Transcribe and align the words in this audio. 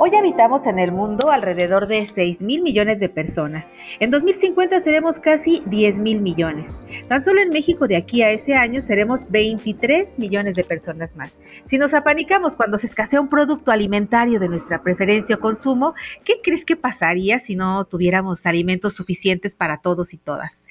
Hoy 0.00 0.14
habitamos 0.14 0.64
en 0.66 0.78
el 0.78 0.92
mundo 0.92 1.32
alrededor 1.32 1.88
de 1.88 2.06
6 2.06 2.40
mil 2.40 2.62
millones 2.62 3.00
de 3.00 3.08
personas. 3.08 3.68
En 3.98 4.12
2050 4.12 4.78
seremos 4.78 5.18
casi 5.18 5.60
10 5.66 5.98
mil 5.98 6.20
millones. 6.20 6.86
Tan 7.08 7.24
solo 7.24 7.40
en 7.40 7.48
México 7.48 7.88
de 7.88 7.96
aquí 7.96 8.22
a 8.22 8.30
ese 8.30 8.54
año 8.54 8.80
seremos 8.80 9.28
23 9.28 10.16
millones 10.16 10.54
de 10.54 10.62
personas 10.62 11.16
más. 11.16 11.42
Si 11.64 11.78
nos 11.78 11.94
apanicamos 11.94 12.54
cuando 12.54 12.78
se 12.78 12.86
escasea 12.86 13.20
un 13.20 13.28
producto 13.28 13.72
alimentario 13.72 14.38
de 14.38 14.48
nuestra 14.48 14.84
preferencia 14.84 15.34
o 15.34 15.40
consumo, 15.40 15.94
¿qué 16.24 16.34
crees 16.44 16.64
que 16.64 16.76
pasaría 16.76 17.40
si 17.40 17.56
no 17.56 17.84
tuviéramos 17.84 18.46
alimentos 18.46 18.94
suficientes 18.94 19.56
para 19.56 19.78
todos 19.78 20.14
y 20.14 20.18
todas? 20.18 20.67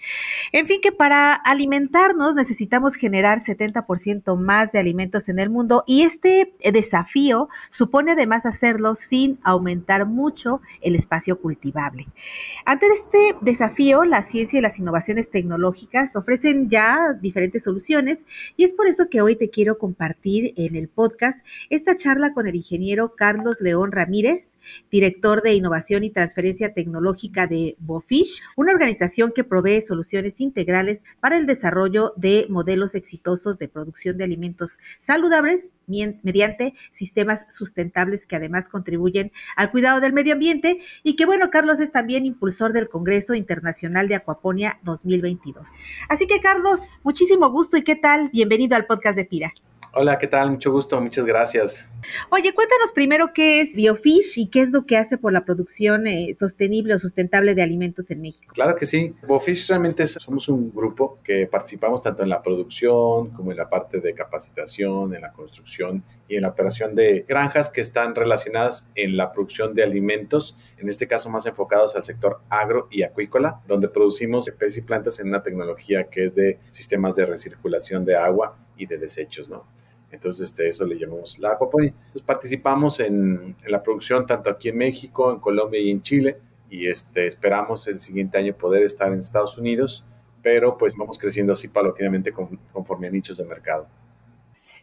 En 0.51 0.67
fin, 0.67 0.79
que 0.81 0.91
para 0.91 1.33
alimentarnos 1.33 2.35
necesitamos 2.35 2.95
generar 2.95 3.39
70% 3.39 4.37
más 4.37 4.71
de 4.71 4.79
alimentos 4.79 5.29
en 5.29 5.39
el 5.39 5.49
mundo 5.49 5.83
y 5.87 6.03
este 6.03 6.53
desafío 6.71 7.49
supone 7.69 8.13
además 8.13 8.45
hacerlo 8.45 8.95
sin 8.95 9.39
aumentar 9.43 10.05
mucho 10.05 10.61
el 10.81 10.95
espacio 10.95 11.39
cultivable. 11.39 12.07
Ante 12.65 12.87
este 12.87 13.35
desafío, 13.41 14.03
la 14.05 14.23
ciencia 14.23 14.59
y 14.59 14.61
las 14.61 14.79
innovaciones 14.79 15.29
tecnológicas 15.29 16.15
ofrecen 16.15 16.69
ya 16.69 17.13
diferentes 17.19 17.63
soluciones 17.63 18.25
y 18.55 18.63
es 18.63 18.73
por 18.73 18.87
eso 18.87 19.09
que 19.09 19.21
hoy 19.21 19.35
te 19.35 19.49
quiero 19.49 19.77
compartir 19.77 20.53
en 20.57 20.75
el 20.75 20.87
podcast 20.87 21.45
esta 21.69 21.95
charla 21.95 22.33
con 22.33 22.47
el 22.47 22.55
ingeniero 22.55 23.15
Carlos 23.15 23.61
León 23.61 23.91
Ramírez, 23.91 24.56
director 24.91 25.41
de 25.41 25.53
Innovación 25.53 26.03
y 26.03 26.09
Transferencia 26.09 26.73
Tecnológica 26.73 27.47
de 27.47 27.75
Bofish, 27.79 28.41
una 28.55 28.71
organización 28.71 29.31
que 29.35 29.43
provee 29.43 29.81
soluciones 29.81 30.39
integrales 30.41 31.03
para 31.19 31.37
el 31.37 31.45
desarrollo 31.45 32.13
de 32.15 32.47
modelos 32.49 32.95
exitosos 32.95 33.57
de 33.57 33.67
producción 33.67 34.17
de 34.17 34.23
alimentos 34.23 34.77
saludables 34.99 35.73
mediante 35.87 36.73
sistemas 36.91 37.45
sustentables 37.49 38.25
que 38.25 38.35
además 38.35 38.69
contribuyen 38.69 39.31
al 39.55 39.71
cuidado 39.71 39.99
del 39.99 40.13
medio 40.13 40.33
ambiente 40.33 40.79
y 41.03 41.15
que 41.15 41.25
bueno, 41.25 41.49
Carlos 41.49 41.79
es 41.79 41.91
también 41.91 42.25
impulsor 42.25 42.73
del 42.73 42.89
Congreso 42.89 43.33
Internacional 43.33 44.07
de 44.07 44.15
Acuaponia 44.15 44.79
2022. 44.83 45.67
Así 46.09 46.27
que 46.27 46.39
Carlos, 46.41 46.79
muchísimo 47.03 47.49
gusto 47.49 47.77
y 47.77 47.83
qué 47.83 47.95
tal, 47.95 48.29
bienvenido 48.29 48.75
al 48.75 48.85
podcast 48.85 49.15
de 49.15 49.25
Pira. 49.25 49.53
Hola, 49.93 50.19
¿qué 50.19 50.27
tal? 50.27 50.51
Mucho 50.51 50.71
gusto, 50.71 50.99
muchas 51.01 51.25
gracias. 51.25 51.89
Oye, 52.29 52.53
cuéntanos 52.53 52.91
primero 52.91 53.31
qué 53.33 53.61
es 53.61 53.73
Biofish 53.75 54.37
y 54.37 54.47
qué 54.47 54.61
es 54.61 54.71
lo 54.71 54.85
que 54.85 54.97
hace 54.97 55.17
por 55.17 55.33
la 55.33 55.45
producción 55.45 56.07
eh, 56.07 56.33
sostenible 56.35 56.93
o 56.93 56.99
sustentable 56.99 57.55
de 57.55 57.63
alimentos 57.63 58.11
en 58.11 58.21
México. 58.21 58.53
Claro 58.53 58.75
que 58.75 58.85
sí. 58.85 59.15
Biofish 59.27 59.69
realmente 59.69 60.05
somos 60.05 60.49
un 60.49 60.71
grupo 60.73 61.19
que 61.23 61.47
participamos 61.47 62.01
tanto 62.01 62.23
en 62.23 62.29
la 62.29 62.41
producción 62.41 63.29
como 63.31 63.51
en 63.51 63.57
la 63.57 63.69
parte 63.69 63.99
de 63.99 64.13
capacitación, 64.13 65.15
en 65.15 65.21
la 65.21 65.31
construcción 65.31 66.03
y 66.27 66.35
en 66.35 66.43
la 66.43 66.49
operación 66.49 66.93
de 66.93 67.25
granjas 67.27 67.69
que 67.69 67.81
están 67.81 68.13
relacionadas 68.13 68.89
en 68.95 69.17
la 69.17 69.31
producción 69.31 69.73
de 69.73 69.83
alimentos, 69.83 70.57
en 70.77 70.89
este 70.89 71.07
caso 71.07 71.29
más 71.29 71.45
enfocados 71.45 71.95
al 71.95 72.03
sector 72.03 72.41
agro 72.49 72.87
y 72.91 73.03
acuícola, 73.03 73.61
donde 73.67 73.87
producimos 73.87 74.47
especies 74.49 74.83
y 74.83 74.87
plantas 74.87 75.19
en 75.19 75.29
una 75.29 75.41
tecnología 75.41 76.09
que 76.09 76.25
es 76.25 76.35
de 76.35 76.59
sistemas 76.69 77.15
de 77.15 77.25
recirculación 77.25 78.05
de 78.05 78.15
agua 78.15 78.57
y 78.77 78.85
de 78.85 78.97
desechos, 78.97 79.49
¿no? 79.49 79.65
Entonces, 80.11 80.49
este, 80.49 80.69
eso 80.69 80.85
le 80.85 80.97
llamamos 80.97 81.37
la 81.39 81.51
aquaponia. 81.51 81.89
Entonces, 81.89 82.21
participamos 82.21 82.99
en, 82.99 83.55
la 83.67 83.83
producción 83.83 84.25
tanto 84.25 84.49
aquí 84.49 84.69
en 84.69 84.77
México, 84.77 85.31
en 85.31 85.39
Colombia 85.39 85.79
y 85.79 85.91
en 85.91 86.01
Chile. 86.01 86.37
Y 86.69 86.87
este, 86.87 87.27
esperamos 87.27 87.87
el 87.87 87.99
siguiente 87.99 88.37
año 88.37 88.53
poder 88.53 88.83
estar 88.83 89.11
en 89.11 89.19
Estados 89.19 89.57
Unidos, 89.57 90.05
pero 90.41 90.77
pues 90.77 90.95
vamos 90.97 91.17
creciendo 91.17 91.53
así 91.53 91.67
paulatinamente 91.67 92.31
conforme 92.31 93.07
a 93.07 93.11
nichos 93.11 93.37
de 93.37 93.45
mercado. 93.45 93.87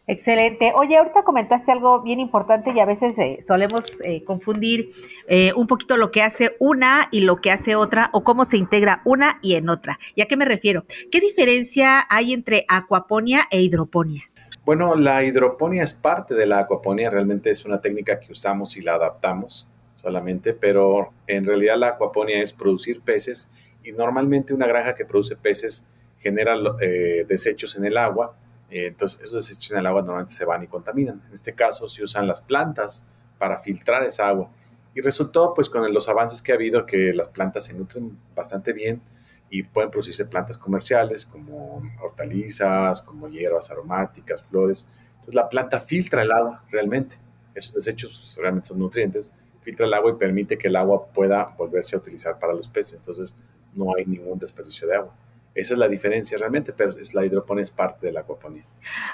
Excelente. 0.06 0.72
Oye, 0.76 0.98
ahorita 0.98 1.22
comentaste 1.22 1.72
algo 1.72 2.02
bien 2.02 2.20
importante 2.20 2.72
y 2.74 2.80
a 2.80 2.84
veces 2.84 3.18
eh, 3.18 3.38
solemos 3.46 3.84
eh, 4.02 4.22
confundir 4.24 4.92
eh, 5.28 5.52
un 5.56 5.66
poquito 5.66 5.96
lo 5.96 6.10
que 6.10 6.22
hace 6.22 6.56
una 6.58 7.08
y 7.10 7.20
lo 7.20 7.36
que 7.40 7.50
hace 7.50 7.74
otra 7.74 8.10
o 8.12 8.22
cómo 8.22 8.44
se 8.44 8.58
integra 8.58 9.00
una 9.06 9.38
y 9.40 9.54
en 9.54 9.70
otra. 9.70 9.98
¿Y 10.14 10.20
a 10.20 10.26
qué 10.26 10.36
me 10.36 10.44
refiero? 10.44 10.84
¿Qué 11.10 11.20
diferencia 11.20 12.06
hay 12.10 12.34
entre 12.34 12.66
acuaponia 12.68 13.46
e 13.50 13.62
hidroponía? 13.62 14.24
Bueno, 14.66 14.94
la 14.94 15.24
hidroponía 15.24 15.82
es 15.82 15.94
parte 15.94 16.34
de 16.34 16.46
la 16.46 16.60
acuaponía, 16.60 17.10
realmente 17.10 17.50
es 17.50 17.64
una 17.64 17.80
técnica 17.80 18.20
que 18.20 18.32
usamos 18.32 18.76
y 18.76 18.82
la 18.82 18.94
adaptamos 18.94 19.70
solamente, 19.94 20.54
pero 20.54 21.12
en 21.26 21.46
realidad 21.46 21.76
la 21.76 21.88
acuaponía 21.88 22.42
es 22.42 22.52
producir 22.52 23.00
peces 23.00 23.50
y 23.82 23.92
normalmente 23.92 24.54
una 24.54 24.66
granja 24.66 24.94
que 24.94 25.04
produce 25.04 25.36
peces 25.36 25.86
genera 26.18 26.56
eh, 26.80 27.26
desechos 27.28 27.76
en 27.76 27.84
el 27.84 27.98
agua, 27.98 28.34
eh, 28.70 28.86
entonces 28.86 29.20
esos 29.22 29.46
desechos 29.46 29.72
en 29.72 29.78
el 29.78 29.86
agua 29.86 30.02
normalmente 30.02 30.34
se 30.34 30.44
van 30.44 30.62
y 30.62 30.66
contaminan. 30.66 31.22
En 31.26 31.34
este 31.34 31.54
caso 31.54 31.88
se 31.88 32.02
usan 32.02 32.26
las 32.26 32.40
plantas 32.40 33.04
para 33.38 33.58
filtrar 33.58 34.04
esa 34.04 34.28
agua 34.28 34.50
y 34.94 35.00
resultó 35.00 35.54
pues 35.54 35.68
con 35.68 35.92
los 35.92 36.08
avances 36.08 36.40
que 36.40 36.52
ha 36.52 36.54
habido 36.54 36.86
que 36.86 37.12
las 37.12 37.28
plantas 37.28 37.64
se 37.64 37.74
nutren 37.74 38.16
bastante 38.34 38.72
bien, 38.72 39.02
y 39.50 39.62
pueden 39.62 39.88
producirse 39.88 40.24
plantas 40.24 40.58
comerciales 40.58 41.24
como 41.24 41.80
hortalizas, 42.02 43.00
como 43.02 43.28
hierbas 43.28 43.70
aromáticas, 43.70 44.42
flores. 44.42 44.88
Entonces 45.12 45.34
la 45.36 45.48
planta 45.48 45.78
filtra 45.78 46.22
el 46.22 46.32
agua 46.32 46.64
realmente. 46.70 47.16
Esos 47.54 47.72
desechos 47.72 48.18
pues, 48.18 48.36
realmente 48.38 48.68
son 48.68 48.80
nutrientes. 48.80 49.32
Filtra 49.62 49.86
el 49.86 49.94
agua 49.94 50.10
y 50.10 50.14
permite 50.14 50.58
que 50.58 50.66
el 50.66 50.74
agua 50.74 51.06
pueda 51.06 51.54
volverse 51.56 51.94
a 51.94 52.00
utilizar 52.00 52.36
para 52.38 52.52
los 52.52 52.66
peces. 52.66 52.94
Entonces 52.94 53.36
no 53.74 53.94
hay 53.94 54.04
ningún 54.06 54.40
desperdicio 54.40 54.88
de 54.88 54.96
agua. 54.96 55.14
Esa 55.54 55.74
es 55.74 55.78
la 55.78 55.88
diferencia 55.88 56.36
realmente, 56.36 56.72
pero 56.72 56.90
es, 56.90 57.14
la 57.14 57.24
hidroponía 57.24 57.62
es 57.62 57.70
parte 57.70 58.06
de 58.06 58.12
la 58.12 58.20
acuaponía. 58.20 58.64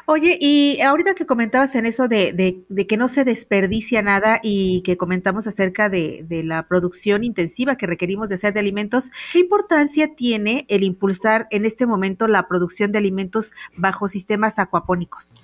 Oye, 0.06 0.38
y 0.40 0.80
ahorita 0.80 1.14
que 1.14 1.26
comentabas 1.26 1.74
en 1.74 1.84
eso 1.84 2.08
de, 2.08 2.64
que 2.88 2.96
no 2.96 3.08
se 3.08 3.24
desperdicia 3.24 4.00
nada 4.00 4.40
y 4.42 4.82
que 4.82 4.96
comentamos 4.96 5.46
acerca 5.46 5.90
de, 5.90 6.24
de, 6.26 6.42
la 6.42 6.66
producción 6.66 7.24
intensiva 7.24 7.76
que 7.76 7.86
requerimos 7.86 8.30
de 8.30 8.36
hacer 8.36 8.54
de 8.54 8.60
alimentos, 8.60 9.10
¿qué 9.32 9.40
importancia 9.40 10.14
tiene 10.14 10.64
el 10.68 10.82
impulsar 10.82 11.46
en 11.50 11.66
este 11.66 11.84
momento 11.84 12.26
la 12.26 12.48
producción 12.48 12.90
de 12.90 12.98
alimentos 12.98 13.52
bajo 13.76 14.08
sistemas 14.08 14.58
acuapónicos? 14.58 15.36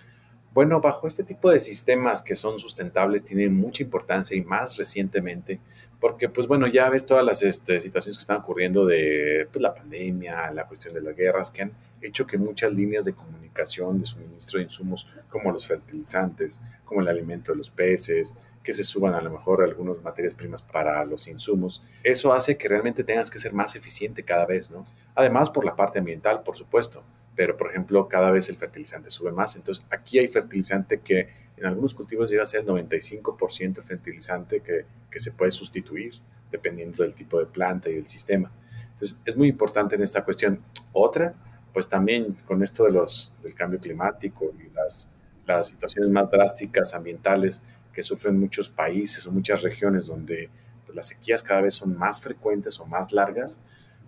Bueno, 0.56 0.80
bajo 0.80 1.06
este 1.06 1.22
tipo 1.22 1.50
de 1.50 1.60
sistemas 1.60 2.22
que 2.22 2.34
son 2.34 2.58
sustentables 2.58 3.22
tiene 3.22 3.50
mucha 3.50 3.82
importancia 3.82 4.34
y 4.34 4.42
más 4.42 4.78
recientemente, 4.78 5.60
porque 6.00 6.30
pues 6.30 6.46
bueno, 6.46 6.66
ya 6.66 6.88
ves 6.88 7.04
todas 7.04 7.22
las 7.22 7.42
este, 7.42 7.78
situaciones 7.78 8.16
que 8.16 8.22
están 8.22 8.38
ocurriendo 8.38 8.86
de 8.86 9.46
pues, 9.52 9.60
la 9.60 9.74
pandemia, 9.74 10.50
la 10.52 10.66
cuestión 10.66 10.94
de 10.94 11.02
las 11.02 11.14
guerras, 11.14 11.50
que 11.50 11.60
han 11.60 11.72
hecho 12.00 12.26
que 12.26 12.38
muchas 12.38 12.72
líneas 12.72 13.04
de 13.04 13.12
comunicación, 13.12 13.98
de 13.98 14.06
suministro 14.06 14.56
de 14.56 14.64
insumos, 14.64 15.06
como 15.28 15.52
los 15.52 15.66
fertilizantes, 15.66 16.62
como 16.86 17.02
el 17.02 17.08
alimento 17.08 17.52
de 17.52 17.58
los 17.58 17.68
peces, 17.68 18.34
que 18.64 18.72
se 18.72 18.82
suban 18.82 19.12
a 19.12 19.20
lo 19.20 19.28
mejor 19.28 19.62
algunas 19.62 20.02
materias 20.02 20.32
primas 20.32 20.62
para 20.62 21.04
los 21.04 21.28
insumos, 21.28 21.82
eso 22.02 22.32
hace 22.32 22.56
que 22.56 22.66
realmente 22.66 23.04
tengas 23.04 23.30
que 23.30 23.38
ser 23.38 23.52
más 23.52 23.76
eficiente 23.76 24.22
cada 24.22 24.46
vez, 24.46 24.70
¿no? 24.70 24.86
Además 25.14 25.50
por 25.50 25.66
la 25.66 25.76
parte 25.76 25.98
ambiental, 25.98 26.42
por 26.42 26.56
supuesto 26.56 27.04
pero 27.36 27.56
por 27.56 27.70
ejemplo 27.70 28.08
cada 28.08 28.30
vez 28.30 28.48
el 28.48 28.56
fertilizante 28.56 29.10
sube 29.10 29.30
más. 29.30 29.54
Entonces 29.56 29.86
aquí 29.90 30.18
hay 30.18 30.26
fertilizante 30.26 31.00
que 31.00 31.28
en 31.56 31.66
algunos 31.66 31.94
cultivos 31.94 32.30
llega 32.30 32.42
a 32.42 32.46
ser 32.46 32.60
el 32.60 32.66
95% 32.66 33.82
fertilizante 33.82 34.60
que, 34.60 34.84
que, 35.10 35.20
se 35.20 35.32
puede 35.32 35.50
sustituir 35.50 36.14
dependiendo 36.50 37.02
del 37.02 37.14
tipo 37.14 37.38
de 37.38 37.46
planta 37.46 37.88
y 37.88 37.94
del 37.94 38.08
sistema. 38.08 38.50
Entonces 38.92 39.18
es 39.24 39.36
muy 39.36 39.48
importante 39.48 39.94
en 39.94 40.02
esta 40.02 40.24
cuestión. 40.24 40.60
Otra, 40.92 41.34
pues 41.72 41.88
también 41.88 42.36
con 42.46 42.62
esto 42.62 42.84
de 42.84 42.92
los, 42.92 43.34
del 43.42 43.54
cambio 43.54 43.78
climático 43.78 44.52
y 44.58 44.74
las, 44.74 45.10
las 45.46 45.68
situaciones 45.68 46.10
más 46.10 46.30
drásticas 46.30 46.94
ambientales 46.94 47.62
que 47.92 48.02
sufren 48.02 48.38
muchos 48.38 48.68
países 48.68 49.26
o 49.26 49.32
muchas 49.32 49.62
regiones 49.62 50.06
donde 50.06 50.50
pues, 50.84 50.94
las 50.94 51.08
sequías 51.08 51.42
cada 51.42 51.62
vez 51.62 51.74
son 51.74 51.96
más 51.96 52.20
frecuentes 52.20 52.78
o 52.80 52.86
más 52.86 53.12
largas, 53.12 53.60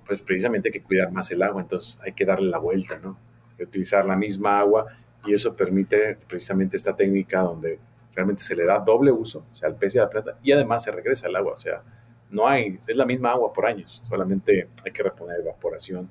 pues 0.09 0.23
precisamente 0.23 0.71
hay 0.71 0.73
que 0.73 0.83
cuidar 0.83 1.13
más 1.13 1.31
el 1.31 1.43
agua, 1.43 1.61
entonces 1.61 2.01
hay 2.03 2.13
que 2.13 2.25
darle 2.25 2.49
la 2.49 2.59
vuelta, 2.59 2.99
¿no? 2.99 3.19
Utilizar 3.61 4.07
la 4.07 4.17
misma 4.17 4.59
agua 4.59 4.87
y 5.27 5.35
eso 5.35 5.55
permite 5.55 6.17
precisamente 6.27 6.79
esta 6.79 6.97
técnica 6.97 7.41
donde 7.41 7.79
realmente 8.15 8.43
se 8.43 8.57
le 8.57 8.65
da 8.65 8.79
doble 8.79 9.13
uso, 9.13 9.45
o 9.53 9.55
sea, 9.55 9.69
al 9.69 9.77
pez 9.77 9.95
y 9.95 9.99
a 9.99 10.03
la 10.03 10.11
planta, 10.11 10.39
y 10.43 10.51
además 10.51 10.83
se 10.83 10.93
regresa 10.93 11.29
el 11.29 11.37
agua, 11.37 11.53
o 11.53 11.57
sea, 11.57 11.83
no 12.31 12.49
hay, 12.49 12.81
es 12.87 12.97
la 12.97 13.05
misma 13.05 13.33
agua 13.33 13.53
por 13.53 13.67
años, 13.67 14.03
solamente 14.09 14.69
hay 14.83 14.93
que 14.93 15.03
reponer 15.03 15.41
evaporación. 15.41 16.09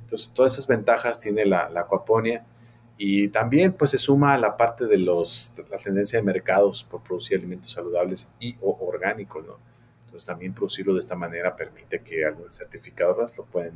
Entonces, 0.00 0.30
todas 0.32 0.52
esas 0.52 0.66
ventajas 0.66 1.18
tiene 1.18 1.44
la, 1.46 1.70
la 1.70 1.80
acuaponia 1.80 2.44
y 2.98 3.28
también 3.28 3.72
pues 3.72 3.92
se 3.92 3.98
suma 3.98 4.34
a 4.34 4.38
la 4.38 4.56
parte 4.56 4.86
de 4.86 4.98
los, 4.98 5.52
la 5.70 5.78
tendencia 5.78 6.18
de 6.18 6.22
mercados 6.22 6.84
por 6.84 7.02
producir 7.02 7.38
alimentos 7.38 7.72
saludables 7.72 8.30
y 8.40 8.56
orgánicos, 8.60 9.46
¿no? 9.46 9.67
Entonces 10.08 10.26
también 10.26 10.54
producirlo 10.54 10.94
de 10.94 11.00
esta 11.00 11.14
manera 11.14 11.54
permite 11.54 12.00
que 12.00 12.24
algunas 12.24 12.56
certificadoras 12.56 13.36
lo 13.36 13.44
pueden 13.44 13.74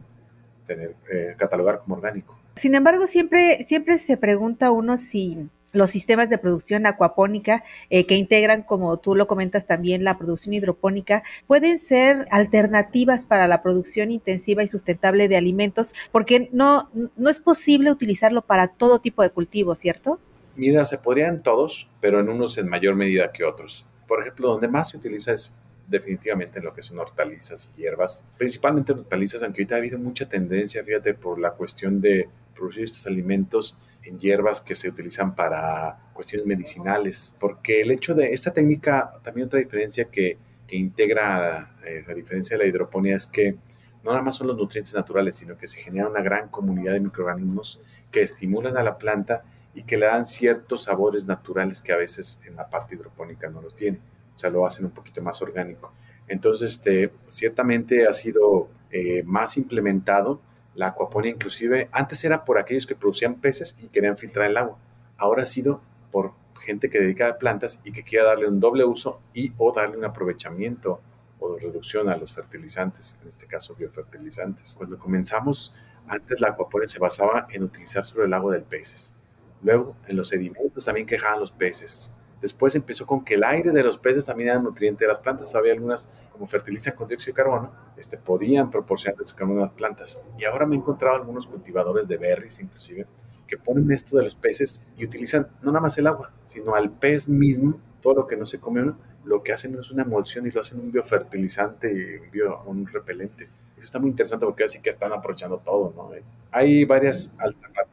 tener, 0.66 0.94
eh, 1.12 1.34
catalogar 1.36 1.80
como 1.80 1.96
orgánico. 1.96 2.38
Sin 2.56 2.74
embargo, 2.74 3.06
siempre, 3.06 3.62
siempre 3.64 3.98
se 3.98 4.16
pregunta 4.16 4.70
uno 4.70 4.96
si 4.96 5.50
los 5.72 5.90
sistemas 5.90 6.30
de 6.30 6.38
producción 6.38 6.86
acuapónica 6.86 7.64
eh, 7.90 8.06
que 8.06 8.16
integran, 8.16 8.62
como 8.62 8.96
tú 8.96 9.14
lo 9.14 9.26
comentas 9.26 9.66
también, 9.66 10.04
la 10.04 10.16
producción 10.16 10.54
hidropónica, 10.54 11.22
pueden 11.46 11.78
ser 11.78 12.26
alternativas 12.30 13.26
para 13.26 13.46
la 13.46 13.62
producción 13.62 14.10
intensiva 14.10 14.62
y 14.62 14.68
sustentable 14.68 15.28
de 15.28 15.36
alimentos, 15.36 15.94
porque 16.12 16.48
no, 16.52 16.88
no 17.16 17.28
es 17.28 17.40
posible 17.40 17.90
utilizarlo 17.90 18.40
para 18.40 18.68
todo 18.68 19.00
tipo 19.00 19.22
de 19.22 19.30
cultivos, 19.30 19.78
¿cierto? 19.80 20.18
Mira, 20.56 20.84
se 20.86 20.96
podrían 20.96 21.42
todos, 21.42 21.90
pero 22.00 22.20
en 22.20 22.30
unos 22.30 22.56
en 22.56 22.68
mayor 22.68 22.94
medida 22.94 23.32
que 23.32 23.44
otros. 23.44 23.86
por 24.06 24.20
ejemplo, 24.20 24.48
donde 24.48 24.68
más 24.68 24.90
se 24.90 24.98
utiliza 24.98 25.32
es 25.32 25.54
definitivamente 25.86 26.58
en 26.58 26.64
lo 26.64 26.74
que 26.74 26.82
son 26.82 26.98
hortalizas 26.98 27.72
y 27.76 27.82
hierbas, 27.82 28.26
principalmente 28.38 28.92
hortalizas, 28.92 29.42
aunque 29.42 29.62
ahorita 29.62 29.74
ha 29.74 29.78
habido 29.78 29.98
mucha 29.98 30.28
tendencia, 30.28 30.84
fíjate, 30.84 31.14
por 31.14 31.38
la 31.38 31.52
cuestión 31.52 32.00
de 32.00 32.28
producir 32.54 32.84
estos 32.84 33.06
alimentos 33.06 33.76
en 34.04 34.18
hierbas 34.18 34.60
que 34.60 34.74
se 34.74 34.88
utilizan 34.88 35.34
para 35.34 35.98
cuestiones 36.12 36.46
medicinales, 36.46 37.36
porque 37.38 37.80
el 37.80 37.90
hecho 37.90 38.14
de 38.14 38.32
esta 38.32 38.52
técnica, 38.52 39.14
también 39.22 39.46
otra 39.46 39.58
diferencia 39.58 40.06
que, 40.06 40.38
integra 40.74 41.76
eh, 41.84 42.02
la 42.08 42.14
diferencia 42.14 42.56
de 42.56 42.64
la 42.64 42.70
hidroponía 42.70 43.14
es 43.14 43.26
que 43.26 43.56
no 44.02 44.10
nada 44.10 44.22
más 44.22 44.36
son 44.36 44.46
los 44.46 44.56
nutrientes 44.56 44.94
naturales, 44.94 45.36
sino 45.36 45.58
que 45.58 45.66
se 45.66 45.78
genera 45.78 46.08
una 46.08 46.22
gran 46.22 46.48
comunidad 46.48 46.94
de 46.94 47.00
microorganismos 47.00 47.78
que 48.10 48.22
estimulan 48.22 48.78
a 48.78 48.82
la 48.82 48.96
planta 48.96 49.44
y 49.74 49.82
que 49.82 49.98
le 49.98 50.06
dan 50.06 50.24
ciertos 50.24 50.84
sabores 50.84 51.26
naturales 51.26 51.82
que 51.82 51.92
a 51.92 51.98
veces 51.98 52.40
en 52.46 52.56
la 52.56 52.70
parte 52.70 52.94
hidropónica 52.94 53.50
no 53.50 53.60
los 53.60 53.74
tiene. 53.74 54.00
Sea, 54.42 54.50
lo 54.50 54.66
hacen 54.66 54.84
un 54.86 54.90
poquito 54.90 55.22
más 55.22 55.40
orgánico. 55.40 55.92
Entonces, 56.28 56.72
este, 56.72 57.12
ciertamente 57.26 58.06
ha 58.06 58.12
sido 58.12 58.68
eh, 58.90 59.22
más 59.24 59.56
implementado 59.56 60.40
la 60.74 60.88
acuaponía, 60.88 61.32
inclusive 61.32 61.88
antes 61.92 62.24
era 62.24 62.44
por 62.44 62.58
aquellos 62.58 62.86
que 62.86 62.94
producían 62.94 63.34
peces 63.34 63.76
y 63.82 63.88
querían 63.88 64.16
filtrar 64.16 64.50
el 64.50 64.56
agua. 64.56 64.78
Ahora 65.18 65.42
ha 65.42 65.46
sido 65.46 65.82
por 66.10 66.32
gente 66.58 66.88
que 66.88 66.98
dedica 67.00 67.28
a 67.28 67.38
plantas 67.38 67.80
y 67.84 67.92
que 67.92 68.02
quiera 68.02 68.24
darle 68.24 68.48
un 68.48 68.60
doble 68.60 68.84
uso 68.84 69.20
y 69.34 69.52
o 69.58 69.72
darle 69.72 69.98
un 69.98 70.04
aprovechamiento 70.04 71.00
o 71.40 71.56
reducción 71.58 72.08
a 72.08 72.16
los 72.16 72.32
fertilizantes, 72.32 73.18
en 73.20 73.28
este 73.28 73.46
caso 73.46 73.74
biofertilizantes. 73.74 74.74
Cuando 74.76 74.98
comenzamos, 74.98 75.74
antes 76.06 76.40
la 76.40 76.48
acuaponía 76.48 76.86
se 76.86 76.98
basaba 76.98 77.46
en 77.50 77.64
utilizar 77.64 78.04
sobre 78.04 78.26
el 78.26 78.32
agua 78.32 78.54
del 78.54 78.62
peces. 78.62 79.16
Luego, 79.62 79.96
en 80.06 80.16
los 80.16 80.28
sedimentos 80.28 80.84
también 80.84 81.06
quejaban 81.06 81.40
los 81.40 81.52
peces. 81.52 82.12
Después 82.42 82.74
empezó 82.74 83.06
con 83.06 83.24
que 83.24 83.34
el 83.34 83.44
aire 83.44 83.70
de 83.70 83.84
los 83.84 83.98
peces 83.98 84.26
también 84.26 84.50
era 84.50 84.58
nutriente 84.58 85.04
de 85.04 85.08
las 85.08 85.20
plantas. 85.20 85.54
Había 85.54 85.72
algunas, 85.72 86.10
como 86.32 86.46
fertilizan 86.46 86.96
con 86.96 87.06
dióxido 87.06 87.34
de 87.34 87.42
carbono, 87.42 87.72
este, 87.96 88.18
podían 88.18 88.68
proporcionar 88.68 89.16
dióxido 89.16 89.36
de 89.36 89.38
carbono 89.38 89.62
a 89.62 89.66
las 89.66 89.74
plantas. 89.74 90.24
Y 90.36 90.44
ahora 90.44 90.66
me 90.66 90.74
he 90.74 90.78
encontrado 90.78 91.16
algunos 91.16 91.46
cultivadores 91.46 92.08
de 92.08 92.16
berries, 92.16 92.60
inclusive, 92.60 93.06
que 93.46 93.56
ponen 93.56 93.90
esto 93.92 94.16
de 94.16 94.24
los 94.24 94.34
peces 94.34 94.84
y 94.96 95.04
utilizan 95.04 95.46
no 95.62 95.70
nada 95.70 95.82
más 95.82 95.96
el 95.98 96.08
agua, 96.08 96.32
sino 96.44 96.74
al 96.74 96.90
pez 96.90 97.28
mismo, 97.28 97.78
todo 98.00 98.14
lo 98.14 98.26
que 98.26 98.36
no 98.36 98.44
se 98.44 98.58
come 98.58 98.92
lo 99.24 99.42
que 99.44 99.52
hacen 99.52 99.78
es 99.78 99.90
una 99.92 100.02
emulsión 100.02 100.46
y 100.48 100.50
lo 100.50 100.60
hacen 100.60 100.80
un 100.80 100.90
biofertilizante 100.90 102.30
un, 102.66 102.78
un 102.78 102.86
repelente. 102.86 103.48
Eso 103.76 103.84
está 103.84 103.98
muy 104.00 104.10
interesante 104.10 104.44
porque 104.44 104.64
así 104.64 104.80
que 104.80 104.90
están 104.90 105.12
aprovechando 105.12 105.58
todo, 105.58 105.92
¿no? 105.96 106.10
Hay 106.50 106.84
varias 106.84 107.34
alternativas 107.38 107.91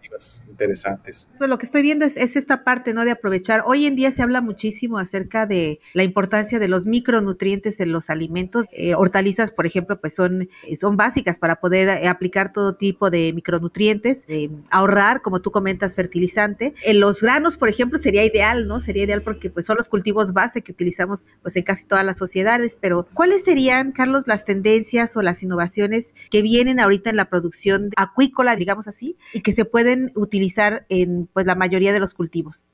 interesantes. 0.50 1.30
Lo 1.40 1.58
que 1.58 1.66
estoy 1.66 1.82
viendo 1.82 2.06
es, 2.06 2.18
esta 2.18 2.64
parte, 2.64 2.94
¿no? 2.94 3.06
De 3.06 3.12
aprovechar. 3.12 3.64
Hoy 3.66 3.86
en 3.86 3.96
día 3.96 4.12
se 4.12 4.22
habla 4.22 4.42
muchísimo 4.42 4.98
acerca 5.00 5.46
de 5.46 5.80
la 5.94 6.04
importancia 6.04 6.60
de 6.60 6.68
los 6.68 6.86
micronutrientes 6.86 7.80
en 7.80 7.92
los 7.92 8.10
alimentos. 8.10 8.66
Eh, 8.72 8.96
hortalizas, 8.96 9.52
por 9.52 9.66
ejemplo, 9.66 10.00
pues 10.00 10.14
son, 10.14 10.50
son 10.80 10.98
básicas 10.98 11.40
para 11.40 11.56
poder 11.58 11.90
eh, 11.90 12.08
aplicar 12.08 12.52
todo 12.54 12.76
tipo 12.76 13.10
de 13.10 13.32
micronutrientes, 13.34 14.26
ahorrar, 14.70 15.22
como 15.22 15.42
tú 15.42 15.52
comentas, 15.52 15.94
fertilizante. 15.94 16.74
En 16.84 17.00
los 17.00 17.22
granos, 17.22 17.58
por 17.58 17.70
ejemplo, 17.70 17.98
sería 17.98 18.26
ideal, 18.26 18.68
¿no? 18.68 18.80
Sería 18.82 19.04
ideal 19.04 19.22
porque 19.22 19.50
pues 19.50 19.66
son 19.66 19.78
los 19.78 19.88
cultivos 19.88 20.34
base 20.34 20.62
que 20.62 20.72
utilizamos 20.72 21.30
pues 21.42 21.56
en 21.56 21.64
casi 21.64 21.86
todas 21.86 22.06
las 22.06 22.18
sociedades, 22.18 22.78
pero 22.80 23.08
¿cuáles 23.14 23.44
serían, 23.44 23.92
Carlos, 23.92 24.28
las 24.28 24.46
tendencias 24.46 25.16
o 25.16 25.22
las 25.22 25.42
innovaciones 25.44 26.14
que 26.30 26.42
vienen 26.42 26.80
ahorita 26.80 27.10
en 27.10 27.16
la 27.16 27.30
producción 27.30 27.90
acuícola, 27.96 28.56
digamos 28.56 28.88
así, 28.88 29.18
y 29.34 29.42
que 29.42 29.54
se 29.54 29.66
pueden 29.66 30.09
utilizar 30.16 30.86
en 30.90 31.28
pues 31.28 31.46
la 31.46 31.56
mayoría 31.56 31.94
de 31.94 32.00
los 32.00 32.14
cultivos? 32.14 32.66